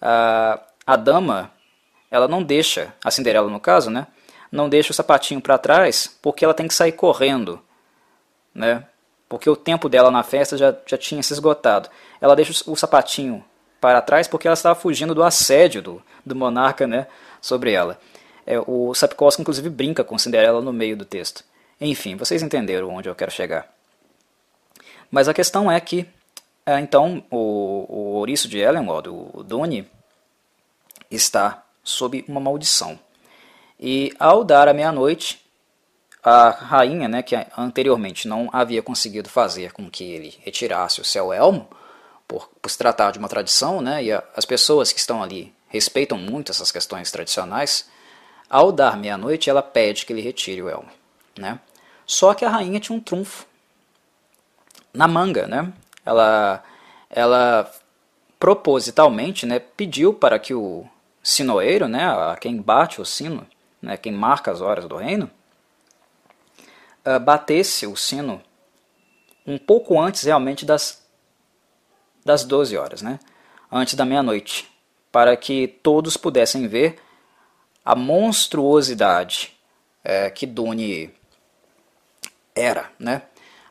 [0.00, 1.50] a, a dama,
[2.10, 4.06] ela não deixa, a Cinderela no caso, né,
[4.50, 7.60] não deixa o sapatinho para trás porque ela tem que sair correndo,
[8.54, 8.84] né,
[9.30, 11.88] porque o tempo dela na festa já, já tinha se esgotado.
[12.20, 13.44] Ela deixa o, sapatinho
[13.80, 17.06] para trás porque ela estava fugindo do assédio do, do monarca né,
[17.40, 18.00] sobre ela.
[18.44, 21.44] É, o Sapkowski, inclusive, brinca com Cinderela no meio do texto.
[21.80, 23.72] Enfim, vocês entenderam onde eu quero chegar.
[25.08, 26.04] Mas a questão é que,
[26.66, 29.88] é, então, o, o ouriço de Ellenwald, o Dune,
[31.08, 32.98] está sob uma maldição.
[33.80, 35.42] E ao dar a meia-noite,
[36.22, 41.32] a rainha, né, que anteriormente não havia conseguido fazer com que ele retirasse o seu
[41.32, 41.66] elmo,
[42.28, 45.54] por, por se tratar de uma tradição, né, e a, as pessoas que estão ali
[45.68, 47.88] respeitam muito essas questões tradicionais,
[48.50, 50.90] ao dar meia-noite ela pede que ele retire o elmo.
[51.38, 51.58] Né?
[52.04, 53.46] Só que a rainha tinha um trunfo
[54.92, 55.46] na manga.
[55.46, 55.72] Né?
[56.04, 56.62] Ela,
[57.08, 57.72] ela
[58.38, 60.84] propositalmente né, pediu para que o
[61.22, 62.08] sinoeiro, né,
[62.40, 63.46] quem bate o sino,
[63.80, 65.30] né, quem marca as horas do reino,
[67.06, 68.42] uh, batesse o sino
[69.46, 71.04] um pouco antes realmente das,
[72.24, 73.18] das 12 horas, né,
[73.70, 74.70] antes da meia-noite,
[75.10, 77.00] para que todos pudessem ver
[77.84, 79.56] a monstruosidade
[80.04, 81.12] é, que Dune
[82.54, 83.22] era, né,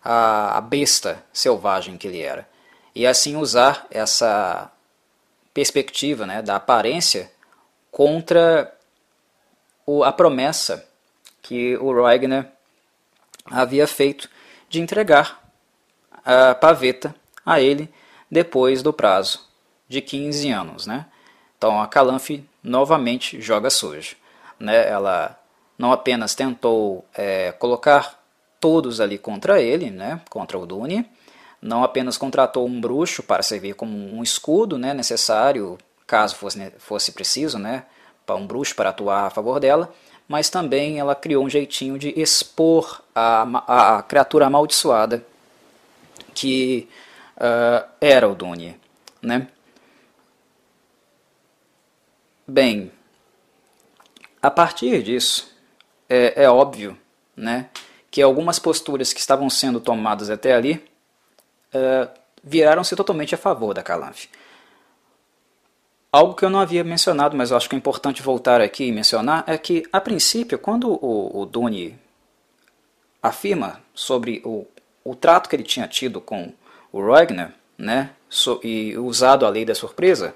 [0.03, 2.47] a, a besta selvagem que ele era,
[2.93, 4.71] e assim usar essa
[5.53, 7.31] perspectiva né, da aparência
[7.91, 8.73] contra
[9.89, 10.85] o, a promessa
[11.41, 12.45] que o Roegner
[13.45, 14.29] havia feito
[14.69, 15.41] de entregar
[16.23, 17.91] a paveta a ele
[18.29, 19.47] depois do prazo
[19.87, 20.85] de 15 anos.
[20.85, 21.07] Né?
[21.57, 24.15] Então a Calanfe novamente joga sujo.
[24.59, 24.87] Né?
[24.87, 25.35] Ela
[25.75, 28.21] não apenas tentou é, colocar
[28.59, 30.21] todos ali contra ele, né?
[30.29, 31.09] contra o Dune,
[31.59, 34.93] não apenas contratou um bruxo para servir como um escudo né?
[34.93, 37.85] necessário, caso fosse, fosse preciso, né?
[38.35, 39.93] Um bruxo para atuar a favor dela,
[40.27, 45.25] mas também ela criou um jeitinho de expor a, a criatura amaldiçoada
[46.33, 46.87] que
[47.37, 48.79] uh, era o Dune.
[49.21, 49.47] Né?
[52.47, 52.91] Bem,
[54.41, 55.53] a partir disso,
[56.07, 56.97] é, é óbvio
[57.35, 57.69] né,
[58.09, 60.83] que algumas posturas que estavam sendo tomadas até ali
[61.73, 62.09] uh,
[62.43, 64.29] viraram-se totalmente a favor da Calanfe.
[66.11, 69.43] Algo que eu não havia mencionado, mas acho que é importante voltar aqui e mencionar,
[69.45, 71.99] é que, a princípio, quando o, o Duni
[73.21, 74.65] afirma sobre o,
[75.03, 76.51] o trato que ele tinha tido com
[76.91, 80.35] o Roegner, né, so, e usado a lei da surpresa,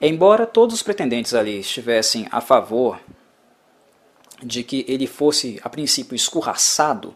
[0.00, 2.98] embora todos os pretendentes ali estivessem a favor
[4.42, 7.14] de que ele fosse, a princípio, escorraçado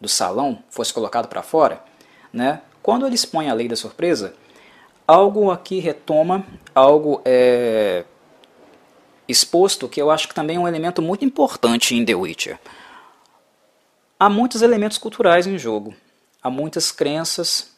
[0.00, 1.84] do salão, fosse colocado para fora,
[2.32, 4.34] né, quando ele expõe a lei da surpresa,
[5.10, 8.04] algo aqui retoma algo é,
[9.26, 12.60] exposto que eu acho que também é um elemento muito importante em The Witcher.
[14.16, 15.94] Há muitos elementos culturais em jogo,
[16.40, 17.72] há muitas crenças,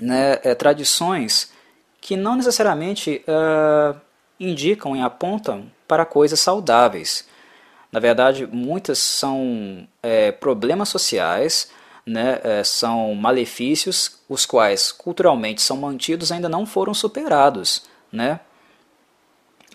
[0.00, 1.52] né, é, tradições
[2.00, 4.00] que não necessariamente uh,
[4.40, 7.28] indicam e apontam para coisas saudáveis.
[7.92, 11.70] Na verdade, muitas são é, problemas sociais
[12.04, 17.84] né, é, são malefícios os quais culturalmente são mantidos ainda não foram superados.
[18.10, 18.40] Né?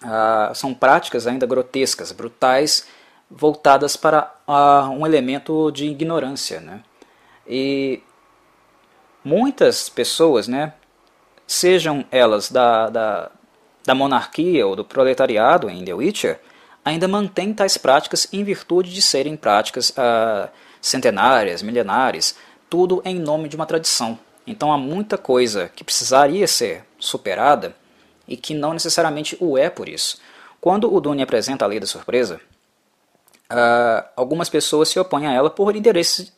[0.01, 2.87] Ah, são práticas ainda grotescas, brutais,
[3.29, 6.59] voltadas para ah, um elemento de ignorância.
[6.59, 6.81] Né?
[7.47, 8.01] E
[9.23, 10.73] muitas pessoas, né,
[11.45, 13.31] sejam elas da, da,
[13.85, 16.39] da monarquia ou do proletariado em The Witcher,
[16.83, 20.49] ainda mantêm tais práticas em virtude de serem práticas ah,
[20.81, 22.35] centenárias, milenares,
[22.69, 24.17] tudo em nome de uma tradição.
[24.45, 27.75] Então há muita coisa que precisaria ser superada
[28.27, 30.19] e que não necessariamente o é por isso.
[30.59, 32.41] Quando o Dune apresenta a lei da surpresa,
[33.51, 36.33] uh, algumas pessoas se opõem a ela por interesses,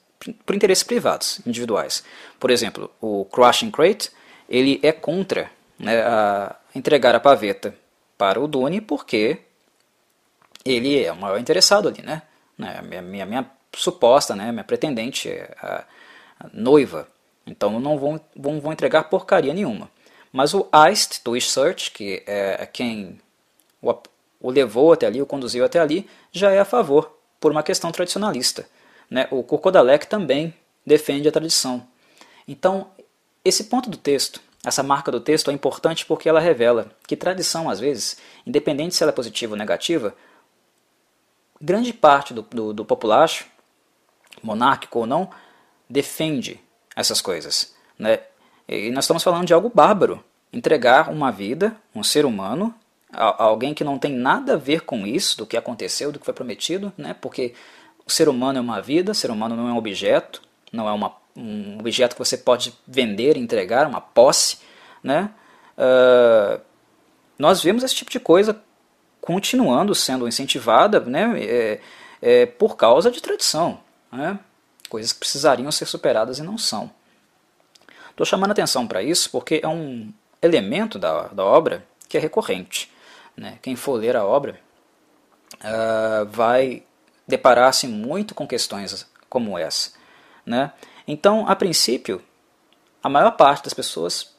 [0.45, 2.03] por interesses privados, individuais.
[2.39, 4.11] Por exemplo, o Crushing Crate
[4.49, 7.75] ele é contra né, a entregar a paveta
[8.17, 9.39] para o Dune porque
[10.65, 12.23] ele é o maior interessado ali, né?
[12.57, 15.29] Minha, minha, minha suposta, né, minha pretendente,
[15.61, 15.83] a,
[16.39, 17.07] a noiva.
[17.45, 19.89] Então não vão, vão, entregar porcaria nenhuma.
[20.31, 23.19] Mas o Eist, do Search, que é quem
[23.81, 23.93] o,
[24.39, 27.91] o levou até ali, o conduziu até ali, já é a favor, por uma questão
[27.91, 28.67] tradicionalista.
[29.09, 29.27] Né?
[29.31, 30.53] O Kurkodalek também
[30.85, 31.85] defende a tradição.
[32.47, 32.91] Então,
[33.43, 37.69] esse ponto do texto, essa marca do texto é importante porque ela revela que tradição,
[37.69, 40.15] às vezes, independente se ela é positiva ou negativa,
[41.61, 43.45] grande parte do, do, do populacho
[44.41, 45.29] monárquico ou não,
[45.89, 46.59] defende
[46.95, 47.73] essas coisas.
[47.97, 48.19] Né?
[48.67, 50.23] E nós estamos falando de algo bárbaro.
[50.51, 52.73] Entregar uma vida, um ser humano,
[53.11, 56.25] a, alguém que não tem nada a ver com isso, do que aconteceu, do que
[56.25, 57.15] foi prometido, né?
[57.19, 57.53] porque
[58.05, 60.91] o ser humano é uma vida, o ser humano não é um objeto, não é
[60.91, 64.59] uma, um objeto que você pode vender, entregar, uma posse.
[65.03, 65.29] Né?
[65.77, 66.59] Uh,
[67.37, 68.61] nós vemos esse tipo de coisa
[69.21, 71.33] continuando sendo incentivada né?
[71.41, 71.79] É,
[72.21, 73.79] é, por causa de tradição
[74.11, 74.39] né?
[74.89, 76.91] coisas que precisariam ser superadas e não são.
[78.09, 82.91] Estou chamando atenção para isso porque é um elemento da, da obra que é recorrente.
[83.37, 83.57] Né?
[83.61, 84.59] Quem for ler a obra
[85.55, 86.83] uh, vai
[87.27, 89.91] deparar-se muito com questões como essa.
[90.45, 90.73] Né?
[91.07, 92.21] Então, a princípio,
[93.01, 94.35] a maior parte das pessoas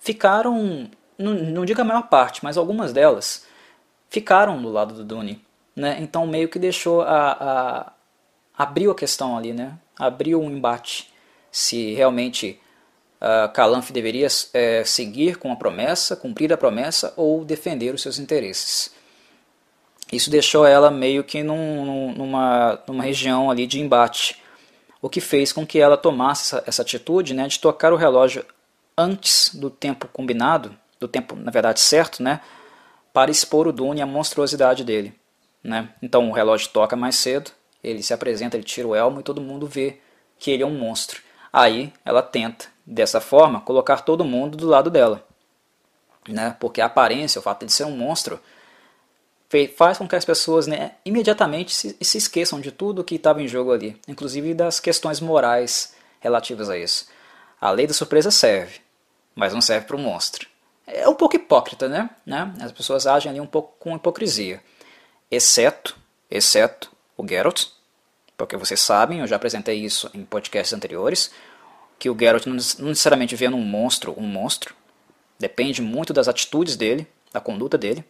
[0.00, 3.46] ficaram, não, não digo a maior parte, mas algumas delas
[4.08, 5.44] ficaram do lado do Dune.
[5.74, 5.98] Né?
[6.00, 7.92] Então, meio que deixou a, a
[8.60, 9.78] abriu a questão ali, né?
[9.98, 11.10] abriu um embate
[11.50, 12.60] se realmente
[13.18, 18.18] uh, Calanfe deveria é, seguir com a promessa, cumprir a promessa ou defender os seus
[18.18, 18.94] interesses.
[20.12, 24.42] Isso deixou ela meio que num, numa, numa região ali de embate,
[25.00, 28.44] o que fez com que ela tomasse essa, essa atitude né, de tocar o relógio
[28.94, 32.42] antes do tempo combinado, do tempo, na verdade, certo, né,
[33.10, 35.14] para expor o Dune a monstruosidade dele.
[35.64, 35.88] Né?
[36.02, 37.52] Então o relógio toca mais cedo,
[37.82, 39.98] ele se apresenta, ele tira o elmo e todo mundo vê
[40.38, 41.20] que ele é um monstro.
[41.52, 45.26] Aí ela tenta, dessa forma, colocar todo mundo do lado dela.
[46.28, 46.56] Né?
[46.60, 48.40] Porque a aparência, o fato de ser um monstro,
[49.76, 53.48] faz com que as pessoas né, imediatamente se, se esqueçam de tudo que estava em
[53.48, 57.08] jogo ali, inclusive das questões morais relativas a isso.
[57.60, 58.80] A lei da surpresa serve,
[59.34, 60.48] mas não serve para o monstro.
[60.86, 62.10] É um pouco hipócrita, né?
[62.24, 62.52] né?
[62.60, 64.62] As pessoas agem ali um pouco com hipocrisia.
[65.30, 65.96] Exceto,
[66.30, 66.90] exceto
[67.20, 67.66] o Geralt,
[68.36, 71.30] porque vocês sabem, eu já apresentei isso em podcasts anteriores,
[71.98, 74.74] que o Geralt não necessariamente vê num monstro um monstro,
[75.38, 78.04] depende muito das atitudes dele, da conduta dele.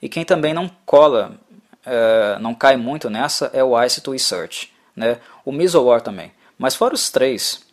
[0.00, 1.38] E quem também não cola,
[1.86, 5.20] uh, não cai muito nessa é o Ice to Search, né?
[5.44, 6.32] o Mizowar também.
[6.56, 7.64] Mas fora os três,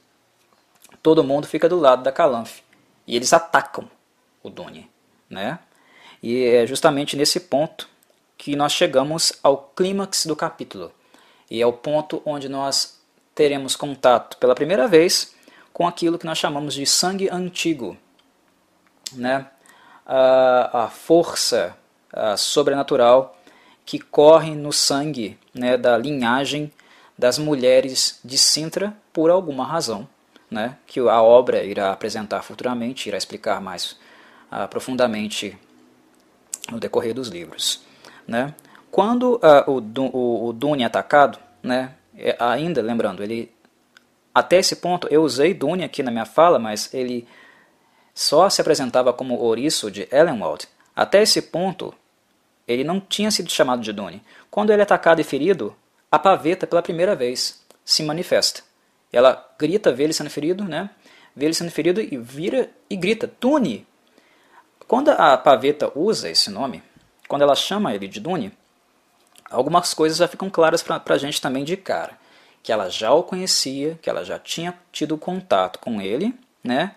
[1.02, 2.60] todo mundo fica do lado da Calanf.
[3.06, 3.90] E eles atacam
[4.44, 4.90] o Dune.
[5.30, 5.60] Né?
[6.22, 7.88] E é justamente nesse ponto
[8.40, 10.92] que nós chegamos ao clímax do capítulo.
[11.52, 12.98] E é o ponto onde nós
[13.36, 15.36] teremos contato pela primeira vez
[15.74, 17.98] com aquilo que nós chamamos de sangue antigo.
[19.12, 19.46] Né?
[20.06, 21.76] A, a força
[22.38, 23.38] sobrenatural
[23.86, 26.72] que corre no sangue né, da linhagem
[27.18, 30.08] das mulheres de Sintra por alguma razão,
[30.50, 33.98] né, que a obra irá apresentar futuramente, irá explicar mais
[34.52, 35.58] uh, profundamente
[36.72, 37.89] no decorrer dos livros.
[38.30, 38.54] Né.
[38.92, 39.78] Quando uh, o,
[40.16, 43.52] o, o Dune é atacado, né, é, ainda lembrando, ele
[44.34, 47.28] até esse ponto eu usei Dune aqui na minha fala, mas ele
[48.14, 50.68] só se apresentava como ouriço de Ellenwald.
[50.96, 51.94] Até esse ponto,
[52.68, 54.22] ele não tinha sido chamado de Dune.
[54.52, 55.76] Quando ele é atacado e ferido,
[56.12, 58.62] a paveta, pela primeira vez, se manifesta.
[59.12, 60.92] Ela grita, vê ele sendo ferido, né?
[61.36, 63.88] Vê ele sendo ferido e vira e grita, Dune!
[64.88, 66.84] Quando a paveta usa esse nome,
[67.30, 68.52] quando ela chama ele de Dune,
[69.50, 72.18] algumas coisas já ficam claras para a gente também de cara.
[72.64, 76.96] Que ela já o conhecia, que ela já tinha tido contato com ele, né?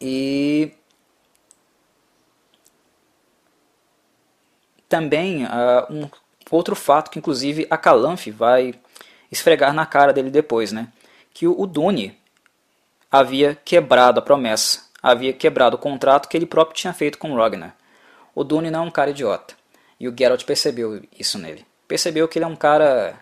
[0.00, 0.72] E
[4.88, 5.48] também uh,
[5.90, 6.08] um
[6.50, 8.74] outro fato que inclusive a Calanfe vai
[9.30, 10.88] esfregar na cara dele depois, né?
[11.34, 12.16] Que o, Dune
[13.10, 17.76] havia quebrado a promessa, havia quebrado o contrato que ele próprio tinha feito com Ragnar.
[18.38, 19.54] O Dune não é um cara idiota.
[19.98, 21.66] E o Geralt percebeu isso nele.
[21.88, 23.18] Percebeu que ele é um cara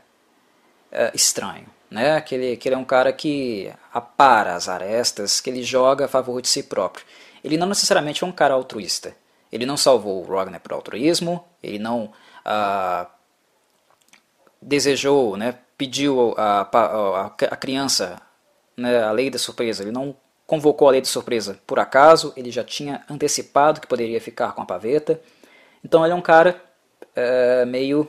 [0.93, 2.21] é, estranho, né?
[2.21, 6.09] Que ele, que ele é um cara que apara as arestas, que ele joga a
[6.09, 7.03] favor de si próprio.
[7.43, 9.17] Ele não necessariamente é um cara altruísta.
[9.51, 12.13] Ele não salvou o Ragnar por altruísmo, ele não
[12.45, 13.09] ah,
[14.61, 18.21] desejou, né, pediu a, a, a criança
[18.77, 20.15] né, a lei da surpresa, ele não
[20.47, 24.63] convocou a lei de surpresa por acaso, ele já tinha antecipado que poderia ficar com
[24.63, 25.21] a paveta.
[25.85, 26.61] Então ele é um cara
[27.15, 28.09] é, meio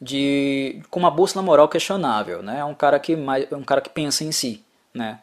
[0.00, 2.58] de com uma bússola moral questionável, né?
[2.60, 5.18] É um cara que mais, um cara que pensa em si, né?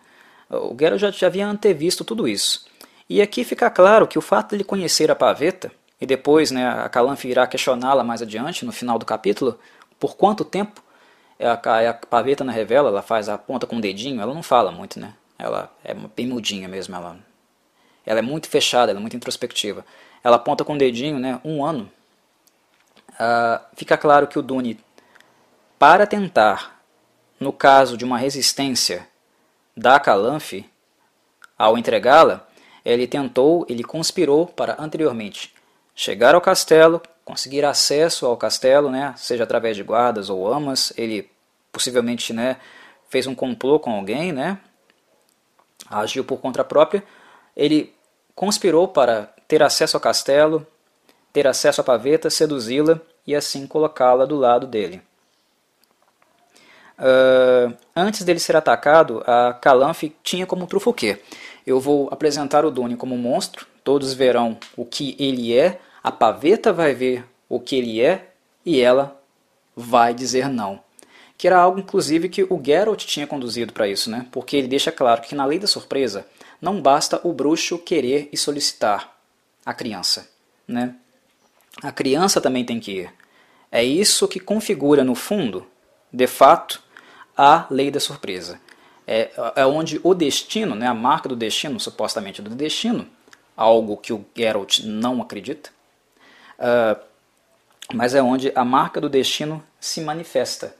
[0.49, 2.65] O Geralt já, já havia antevisto tudo isso.
[3.07, 6.67] E aqui fica claro que o fato de ele conhecer a paveta e depois, né,
[6.67, 9.59] a Calanfe irá questioná-la mais adiante no final do capítulo,
[9.99, 10.81] por quanto tempo
[11.37, 14.33] é a, é a paveta na revela, ela faz a ponta com o dedinho, ela
[14.33, 15.13] não fala muito, né?
[15.41, 17.17] Ela é bem mudinha mesmo, ela,
[18.05, 19.83] ela é muito fechada, ela é muito introspectiva.
[20.23, 21.41] Ela aponta com o dedinho, né?
[21.43, 21.91] Um ano
[23.13, 24.79] uh, fica claro que o Dune,
[25.79, 26.79] para tentar,
[27.39, 29.07] no caso de uma resistência
[29.75, 30.69] da Calanfe,
[31.57, 32.47] ao entregá-la,
[32.83, 35.53] ele tentou, ele conspirou para anteriormente
[35.95, 41.29] chegar ao castelo, conseguir acesso ao castelo, né, seja através de guardas ou amas, ele
[41.71, 42.57] possivelmente né,
[43.09, 44.57] fez um complô com alguém, né,
[45.91, 47.03] agiu por conta própria,
[47.55, 47.93] ele
[48.33, 50.65] conspirou para ter acesso ao castelo,
[51.33, 55.01] ter acesso à paveta, seduzi-la e assim colocá-la do lado dele.
[56.97, 61.21] Uh, antes dele ser atacado, a Calanfe tinha como trufo o quê?
[61.65, 66.11] Eu vou apresentar o Dune como um monstro, todos verão o que ele é, a
[66.11, 68.29] paveta vai ver o que ele é
[68.65, 69.19] e ela
[69.75, 70.79] vai dizer não.
[71.41, 74.27] Que era algo, inclusive, que o Geralt tinha conduzido para isso, né?
[74.31, 76.23] porque ele deixa claro que na lei da surpresa
[76.61, 79.11] não basta o bruxo querer e solicitar
[79.65, 80.29] a criança.
[80.67, 80.93] Né?
[81.81, 83.13] A criança também tem que ir.
[83.71, 85.65] É isso que configura, no fundo,
[86.13, 86.79] de fato,
[87.35, 88.61] a lei da surpresa.
[89.07, 93.07] É, é onde o destino, né, a marca do destino, supostamente do destino,
[93.57, 95.71] algo que o Geralt não acredita,
[96.59, 97.01] uh,
[97.91, 100.79] mas é onde a marca do destino se manifesta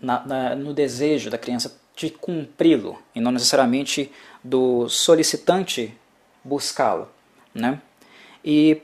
[0.00, 4.12] na, na, no desejo da criança de cumpri-lo e não necessariamente
[4.44, 5.96] do solicitante
[6.44, 7.08] buscá-lo.
[7.54, 7.80] Né?
[8.44, 8.82] E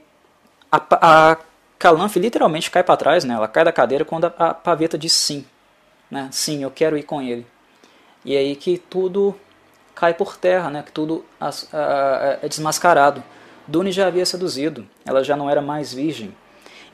[0.71, 1.37] a, a
[1.79, 3.35] Calanfe literalmente cai para trás, né?
[3.35, 5.45] ela cai da cadeira quando a, a paveta diz sim.
[6.11, 6.29] Né?
[6.33, 7.47] Sim, eu quero ir com ele.
[8.25, 9.35] E é aí que tudo
[9.95, 10.83] cai por terra, né?
[10.83, 11.25] que tudo
[12.43, 13.23] é desmascarado.
[13.67, 16.35] Dune já havia seduzido, ela já não era mais virgem.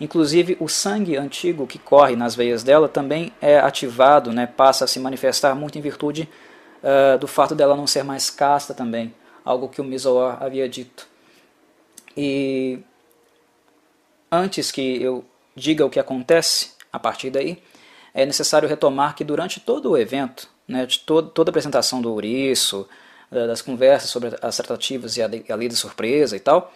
[0.00, 4.46] Inclusive, o sangue antigo que corre nas veias dela também é ativado, né?
[4.46, 6.28] passa a se manifestar muito em virtude
[6.82, 9.12] uh, do fato dela não ser mais casta também,
[9.44, 11.08] algo que o Mizoar havia dito.
[12.16, 12.78] E
[14.30, 15.24] antes que eu
[15.54, 17.62] diga o que acontece a partir daí,
[18.14, 22.88] é necessário retomar que durante todo o evento, né, de toda a apresentação do ouriço,
[23.30, 26.72] das conversas sobre as tratativas e a, lei de surpresa e tal,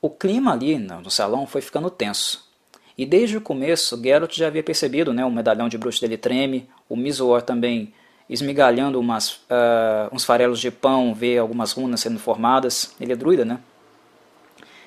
[0.00, 2.48] o clima ali no salão foi ficando tenso.
[2.96, 6.68] E desde o começo, Geralt já havia percebido, né, o medalhão de bruxo dele treme,
[6.88, 7.94] o Mizor também
[8.28, 13.44] esmigalhando umas, uh, uns farelos de pão, vê algumas runas sendo formadas, ele é druida,
[13.44, 13.58] né?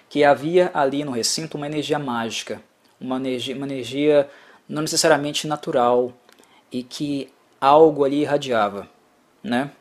[0.08, 2.62] Que havia ali no recinto uma energia mágica,
[3.02, 4.30] uma energia, uma energia
[4.70, 6.14] não necessariamente natural,
[6.72, 8.88] e que algo ali irradiava,
[9.44, 9.72] né?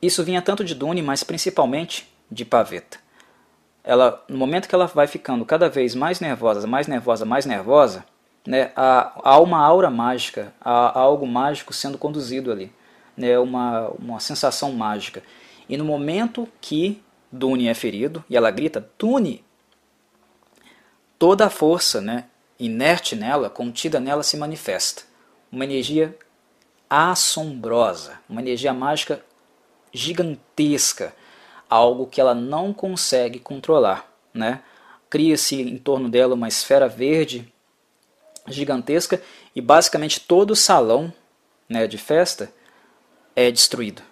[0.00, 3.05] Isso vinha tanto de Dune, mas principalmente de Paveta.
[3.86, 8.04] Ela, no momento que ela vai ficando cada vez mais nervosa, mais nervosa, mais nervosa,
[8.44, 12.72] né, há, há uma aura mágica, há, há, algo mágico sendo conduzido ali,
[13.16, 15.22] né, uma, uma sensação mágica.
[15.68, 19.44] E no momento que Dune é ferido e ela grita Dune,
[21.16, 22.24] toda a força, né,
[22.58, 25.02] inerte nela, contida nela, se manifesta.
[25.50, 26.16] Uma energia
[26.90, 29.20] assombrosa, uma energia mágica
[29.92, 31.14] gigantesca,
[31.68, 34.06] algo que ela não consegue controlar.
[34.32, 34.60] Né?
[35.08, 37.52] Cria-se em torno dela uma esfera verde
[38.48, 39.20] gigantesca
[39.54, 41.12] e basicamente todo o salão
[41.68, 42.52] né, de festa
[43.34, 44.02] é destruído.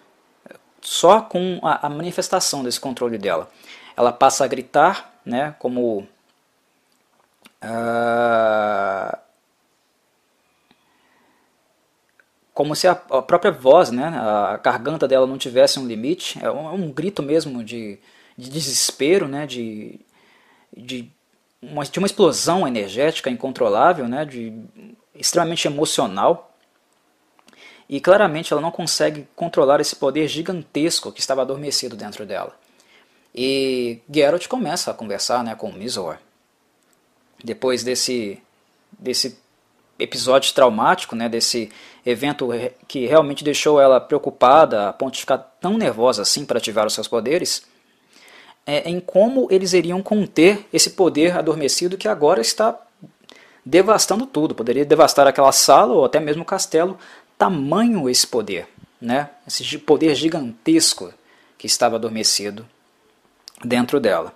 [0.81, 3.49] Só com a, a manifestação desse controle dela.
[3.97, 6.07] Ela passa a gritar, né, como
[7.65, 9.17] Uh,
[12.55, 16.49] como se a, a, própria voz, né, a garganta dela não tivesse um limite, é
[16.49, 17.99] um, é um grito mesmo de,
[18.37, 19.99] de desespero, né, de,
[20.75, 21.11] de,
[21.61, 24.53] uma, de uma explosão energética incontrolável, né, de,
[25.13, 26.55] extremamente emocional.
[27.89, 32.57] E claramente ela não consegue controlar esse poder gigantesco que estava adormecido dentro dela.
[33.35, 36.17] E Geralt começa a conversar né, com Mizor
[37.43, 38.41] depois desse,
[38.97, 39.37] desse
[39.97, 41.71] episódio traumático, né, desse
[42.05, 42.49] evento
[42.87, 46.93] que realmente deixou ela preocupada a ponto de ficar tão nervosa assim para ativar os
[46.93, 47.65] seus poderes,
[48.65, 52.77] é, em como eles iriam conter esse poder adormecido que agora está
[53.65, 54.53] devastando tudo.
[54.53, 56.97] Poderia devastar aquela sala ou até mesmo o castelo,
[57.37, 58.67] tamanho esse poder,
[58.99, 61.13] né, esse poder gigantesco
[61.57, 62.65] que estava adormecido
[63.63, 64.33] dentro dela.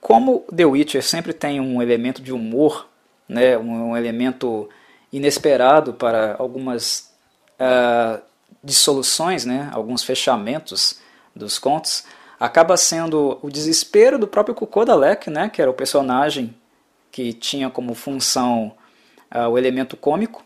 [0.00, 2.88] Como The Witcher sempre tem um elemento de humor,
[3.28, 4.68] né, um, elemento
[5.12, 7.12] inesperado para algumas
[7.60, 8.22] uh,
[8.64, 11.00] dissoluções, né, alguns fechamentos
[11.34, 12.04] dos contos,
[12.40, 16.54] acaba sendo o desespero do próprio Kukodalek, né, que era o personagem
[17.10, 18.72] que tinha como função
[19.34, 20.42] uh, o elemento cômico.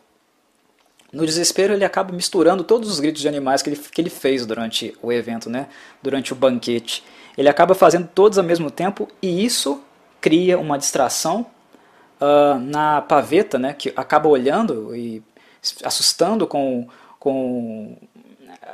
[1.12, 4.44] No desespero ele acaba misturando todos os gritos de animais que ele, que ele fez
[4.44, 5.68] durante o evento, né,
[6.02, 7.04] durante o banquete.
[7.38, 9.80] Ele acaba fazendo todos ao mesmo tempo e isso
[10.20, 11.46] cria uma distração
[12.20, 15.22] uh, na paveta, né, que acaba olhando e
[15.82, 16.88] assustando com,
[17.18, 17.96] com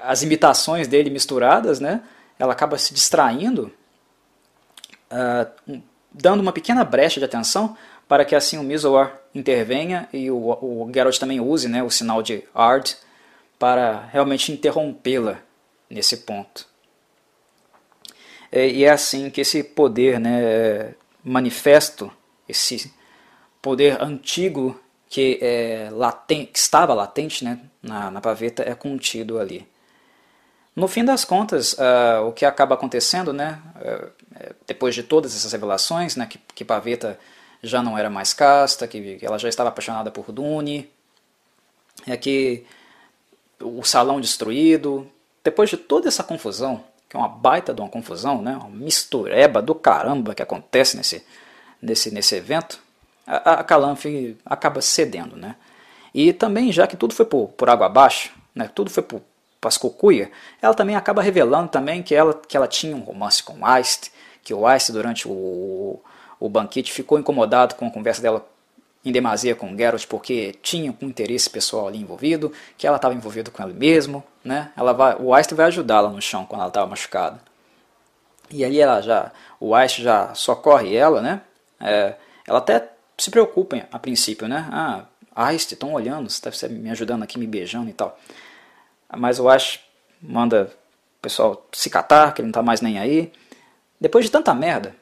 [0.02, 2.02] as imitações dele misturadas, né,
[2.39, 3.73] ela acaba se distraindo,
[5.10, 5.81] uh,
[6.12, 7.77] dando uma pequena brecha de atenção
[8.09, 12.23] para que assim o Mizor intervenha e o, o Geralt também use né, o sinal
[12.23, 12.94] de Ard
[13.59, 15.39] para realmente interrompê-la
[15.89, 16.66] nesse ponto.
[18.52, 20.94] E é assim que esse poder né,
[21.24, 22.12] manifesto,
[22.47, 22.93] esse
[23.63, 24.79] poder antigo
[25.09, 25.89] que, é,
[26.29, 29.67] que estava latente né, na, na paveta é contido ali.
[30.75, 35.53] No fim das contas, uh, o que acaba acontecendo, né, uh, depois de todas essas
[35.53, 37.19] revelações, né, que, que Paveta
[37.63, 40.91] já não era mais casta, que ela já estava apaixonada por Dune,
[42.07, 42.65] é que
[43.61, 45.07] o salão destruído,
[45.45, 49.61] depois de toda essa confusão, que é uma baita de uma confusão, né, uma mistureba
[49.61, 51.23] do caramba que acontece nesse,
[51.83, 52.82] nesse, nesse evento,
[53.27, 53.65] a, a
[54.44, 55.36] acaba cedendo.
[55.36, 55.57] Né?
[56.15, 59.23] E também, já que tudo foi por, por água abaixo, né, tudo foi por
[59.61, 60.31] Pascocuia,
[60.61, 64.11] ela também acaba revelando também que ela, que ela tinha um romance com o Eist,
[64.43, 66.01] que o Eist durante o,
[66.40, 68.44] o banquete ficou incomodado com a conversa dela
[69.05, 73.51] em demasia com Geralt porque tinha um interesse pessoal ali envolvido, que ela estava envolvida
[73.51, 74.70] com ele mesmo, né?
[74.77, 77.40] Ela vai, o Aist vai ajudá-la no chão quando ela estava machucada.
[78.51, 81.40] E ali ela já, o Aist já socorre ela, né?
[81.81, 82.15] É,
[82.47, 82.91] ela até
[83.23, 84.69] se preocupa a princípio, né?
[84.70, 85.05] Ah,
[85.35, 88.19] Aist, estão olhando, você estar me ajudando aqui, me beijando e tal.
[89.16, 89.81] Mas o Aist
[90.20, 90.70] manda
[91.19, 93.32] o pessoal se catar, que ele não está mais nem aí.
[94.01, 94.94] Depois de tanta merda,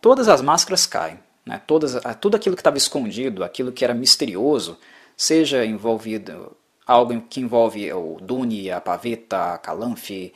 [0.00, 1.18] todas as máscaras caem.
[1.44, 1.60] Né?
[1.66, 4.78] Todas, tudo aquilo que estava escondido, aquilo que era misterioso,
[5.16, 6.56] seja envolvido
[6.86, 10.32] algo que envolve o Dune, a Paveta, a Calanfe,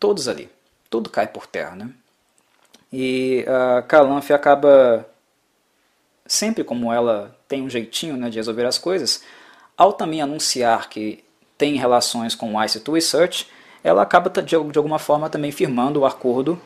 [0.00, 0.50] todos ali.
[0.90, 1.76] Tudo cai por terra.
[1.76, 1.90] Né?
[2.92, 5.06] E a Calanfe acaba,
[6.26, 9.22] sempre como ela tem um jeitinho né, de resolver as coisas,
[9.76, 11.24] ao também anunciar que
[11.56, 13.48] tem relações com o IC2 Research,
[13.82, 16.60] ela acaba de alguma forma também firmando o acordo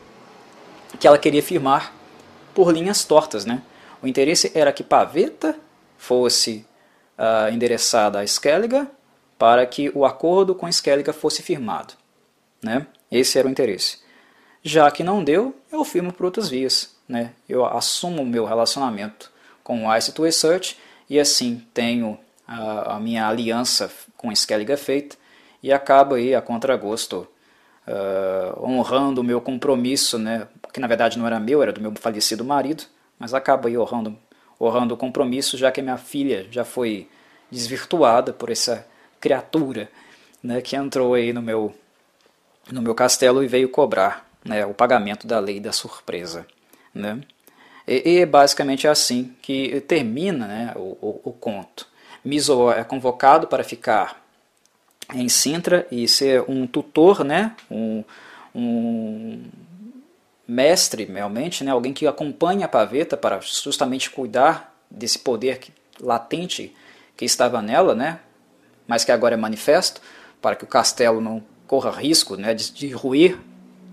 [0.98, 1.92] que ela queria firmar
[2.54, 3.62] por linhas tortas, né?
[4.00, 5.58] O interesse era que Paveta
[5.96, 6.64] fosse
[7.18, 8.88] uh, endereçada a Skelliga
[9.36, 11.94] para que o acordo com Skelliga fosse firmado.
[12.62, 12.86] Né?
[13.10, 13.98] Esse era o interesse.
[14.62, 16.96] Já que não deu, eu firmo por outras vias.
[17.08, 17.32] Né?
[17.48, 19.30] Eu assumo o meu relacionamento
[19.68, 20.78] com o Ice to Research
[21.10, 25.14] e assim tenho a, a minha aliança com Skelliga feita
[25.62, 27.28] e acabo aí a contragosto
[27.86, 30.48] uh, honrando o meu compromisso, né?
[30.72, 32.84] que na verdade não era meu, era do meu falecido marido,
[33.18, 34.18] mas acaba aí honrando,
[34.58, 37.06] honrando o compromisso, já que minha filha já foi
[37.50, 38.86] desvirtuada por essa
[39.20, 39.90] criatura
[40.42, 41.74] né, que entrou aí no meu,
[42.72, 46.46] no meu castelo e veio cobrar né, o pagamento da lei da surpresa.
[46.94, 47.20] Né?
[47.88, 51.86] E, é basicamente assim que termina né, o, o, o conto.
[52.22, 54.22] Miso é convocado para ficar
[55.14, 58.04] em Sintra e ser um tutor, né, um,
[58.54, 59.42] um
[60.46, 65.60] mestre, realmente, né, alguém que acompanha a paveta para justamente cuidar desse poder
[66.00, 66.74] latente
[67.16, 68.20] que estava nela, né,
[68.86, 70.02] mas que agora é manifesto,
[70.42, 73.38] para que o castelo não corra risco né, de, de ruir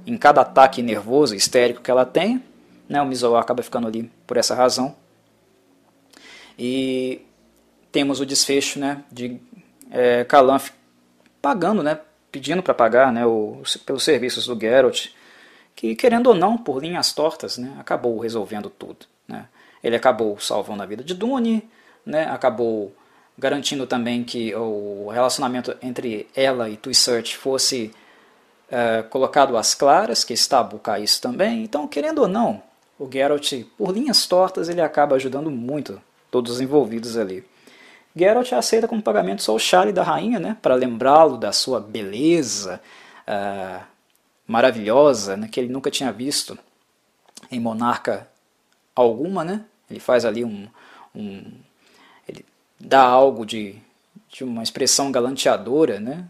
[0.06, 2.44] em cada ataque nervoso e histérico que ela tem.
[2.88, 4.96] Né, o Mizoa acaba ficando ali por essa razão.
[6.58, 7.22] E
[7.92, 9.40] temos o desfecho né, de
[9.92, 10.26] é,
[11.42, 12.00] pagando, né,
[12.32, 15.08] pedindo para pagar né, o, pelos serviços do Geralt
[15.76, 19.06] que, querendo ou não, por linhas tortas, né, acabou resolvendo tudo.
[19.28, 19.48] Né.
[19.84, 21.68] Ele acabou salvando a vida de Dune,
[22.06, 22.96] né, acabou
[23.38, 27.92] garantindo também que o relacionamento entre ela e Twisert fosse
[28.70, 30.34] uh, colocado às claras, que
[30.70, 31.64] bucar isso também.
[31.64, 32.64] Então, querendo ou não,
[32.98, 36.02] o Geralt, por linhas tortas, ele acaba ajudando muito
[36.32, 37.44] todos os envolvidos ali.
[38.16, 42.82] Geralt aceita como pagamento só o chale da rainha, né, para lembrá-lo da sua beleza,
[43.28, 43.84] uh,
[44.48, 46.58] maravilhosa, né, que ele nunca tinha visto
[47.52, 48.28] em monarca
[48.96, 49.66] alguma, né?
[49.90, 50.68] Ele faz ali um,
[51.14, 51.52] um
[52.28, 52.46] ele
[52.80, 53.76] dá algo de,
[54.30, 56.26] de uma expressão galanteadora, né?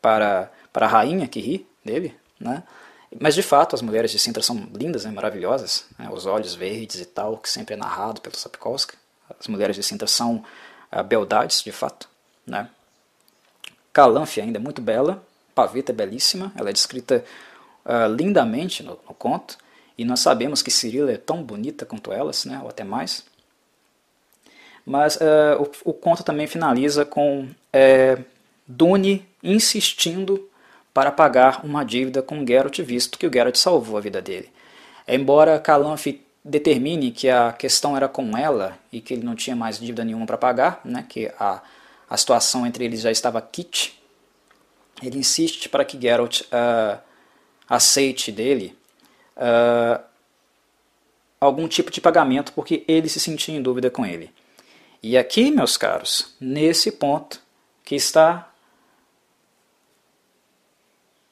[0.00, 2.62] Para para a rainha que ri dele, né?
[3.20, 7.00] Mas de fato as mulheres de Sintra são lindas, né, maravilosas, né, os olhos verdes
[7.00, 8.94] e tal, que sempre é narrado pelo Sapkowski.
[9.38, 10.44] As mulheres de Sintra são
[10.92, 12.08] uh, beldades, de fato,
[12.46, 12.68] né?
[13.92, 15.22] Calanfe ainda é muito bela,
[15.54, 17.24] Paveta é belíssima, ela é descrita
[17.84, 19.58] uh, lindamente no, no, conto,
[19.96, 23.24] e nós sabemos que Cirila é tão bonita quanto elas, né, ou até mais.
[24.86, 28.18] Mas uh, o, o, conto também finaliza com é,
[28.66, 30.47] Dune insistindo
[30.92, 34.50] para pagar uma dívida com Geralt, visto que o Geralt salvou a vida dele.
[35.06, 36.06] Embora Calanf
[36.44, 40.26] determine que a questão era com ela e que ele não tinha mais dívida nenhuma
[40.26, 41.62] para pagar, né, que a,
[42.08, 44.00] a situação entre eles já estava quite,
[45.02, 46.98] ele insiste para que Geralt uh,
[47.68, 48.76] aceite dele
[49.36, 50.02] uh,
[51.40, 54.30] algum tipo de pagamento porque ele se sentia em dúvida com ele.
[55.02, 57.40] E aqui, meus caros, nesse ponto
[57.84, 58.50] que está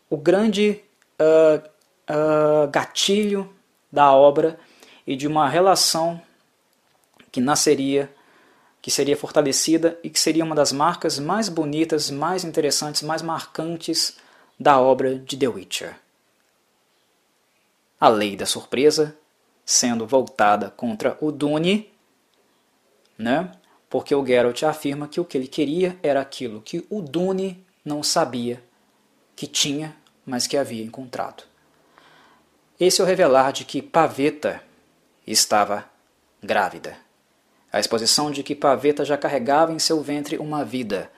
[0.08, 0.82] o grande
[1.20, 3.52] uh, gatilho
[3.90, 4.58] da obra
[5.06, 6.20] e de uma relação
[7.30, 8.10] que nasceria
[8.80, 14.16] que seria fortalecida e que seria uma das marcas mais bonitas, mais interessantes, mais marcantes
[14.60, 15.96] da obra de The Witcher.
[17.98, 19.16] A lei da surpresa
[19.64, 21.92] sendo voltada contra o Dune,
[23.18, 23.50] né?
[23.90, 28.04] porque o Geralt afirma que o que ele queria era aquilo que o Dune não
[28.04, 28.62] sabia
[29.36, 29.94] que tinha,
[30.24, 31.44] mas que havia encontrado.
[32.80, 34.62] Esse é o revelar de que Paveta
[35.26, 35.84] estava
[36.42, 36.96] grávida.
[37.70, 41.10] A exposição de que Paveta já carregava em seu ventre uma vida,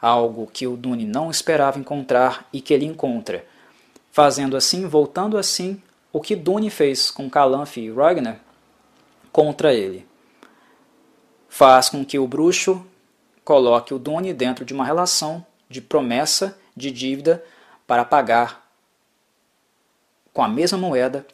[0.00, 3.46] algo que o Dune não esperava encontrar e que ele encontra,
[4.10, 5.80] fazendo assim, voltando assim,
[6.12, 8.40] o que Dune fez com Calanth e Ragnar
[9.30, 10.06] contra ele.
[11.48, 12.84] Faz com que o bruxo
[13.44, 17.44] coloque o Dune dentro de uma relação de promessa, de dívida,
[17.90, 18.70] para pagar
[20.32, 21.26] com a mesma moeda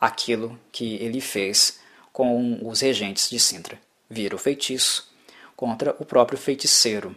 [0.00, 1.78] aquilo que ele fez
[2.12, 3.78] com os regentes de Sintra.
[4.10, 5.08] Vira o feitiço
[5.54, 7.14] contra o próprio feiticeiro,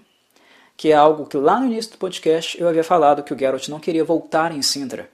[0.78, 3.68] que é algo que lá no início do podcast eu havia falado que o Geralt
[3.68, 5.10] não queria voltar em Sintra,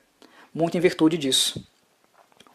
[0.53, 1.65] muito em virtude disso.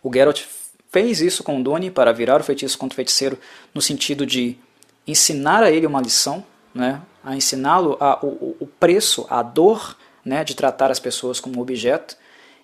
[0.03, 0.43] O Geralt
[0.91, 3.39] fez isso com o Doni para virar o feitiço contra o feiticeiro
[3.73, 4.59] no sentido de
[5.07, 6.45] ensinar a ele uma lição,
[6.75, 9.97] né, a ensiná-lo o, o preço, a dor
[10.29, 12.17] né, de tratar as pessoas como objeto,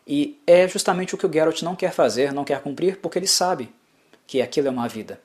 [0.06, 3.26] e é justamente o que o Geralt não quer fazer, não quer cumprir, porque ele
[3.26, 3.72] sabe
[4.26, 5.18] que aquilo é uma vida.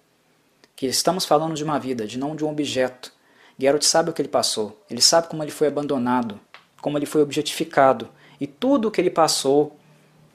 [0.74, 3.11] Que estamos falando de uma vida, de não de um objeto.
[3.60, 6.40] Geralt sabe o que ele passou, ele sabe como ele foi abandonado,
[6.82, 8.07] como ele foi objetificado,
[8.40, 9.78] e tudo o que ele passou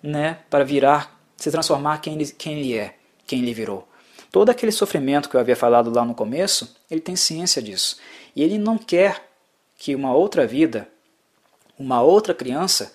[0.02, 3.88] né, para virar, se transformar quem ele, quem ele é, quem ele virou.
[4.30, 7.96] Todo aquele sofrimento que eu havia falado lá no começo, ele tem ciência disso.
[8.36, 9.26] E ele não quer
[9.78, 10.88] que uma outra vida,
[11.78, 12.94] uma outra criança,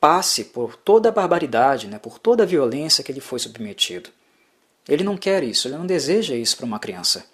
[0.00, 4.10] passe por toda a barbaridade, né, por toda a violência que ele foi submetido.
[4.88, 7.26] Ele não quer isso, ele não deseja isso para uma criança.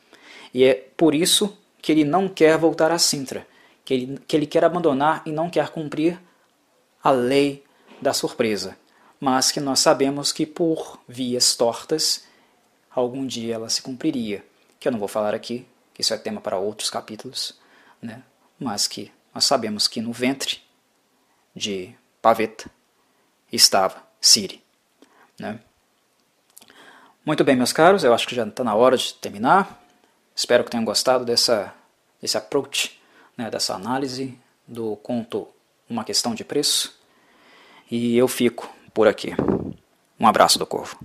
[0.55, 3.47] E é por isso que ele não quer voltar a Sintra,
[3.85, 6.19] que ele, que ele quer abandonar e não quer cumprir
[7.03, 7.65] a lei
[8.01, 8.77] da surpresa,
[9.21, 12.25] mas que nós sabemos que por vias tortas,
[12.91, 14.45] algum dia ela se cumpriria.
[14.79, 17.59] Que eu não vou falar aqui, que isso é tema para outros capítulos,
[18.01, 18.23] né?
[18.59, 20.61] mas que nós sabemos que no ventre
[21.55, 22.71] de Paveta
[23.53, 24.63] estava Siri.
[25.39, 25.61] Né?
[27.25, 29.81] Muito bem, meus caros, eu acho que já está na hora de terminar.
[30.35, 31.73] Espero que tenham gostado dessa,
[32.21, 33.01] desse approach,
[33.37, 35.47] né, dessa análise do conto
[35.89, 36.99] Uma Questão de Preço.
[37.91, 39.35] E eu fico por aqui.
[40.19, 40.99] Um abraço do Corvo.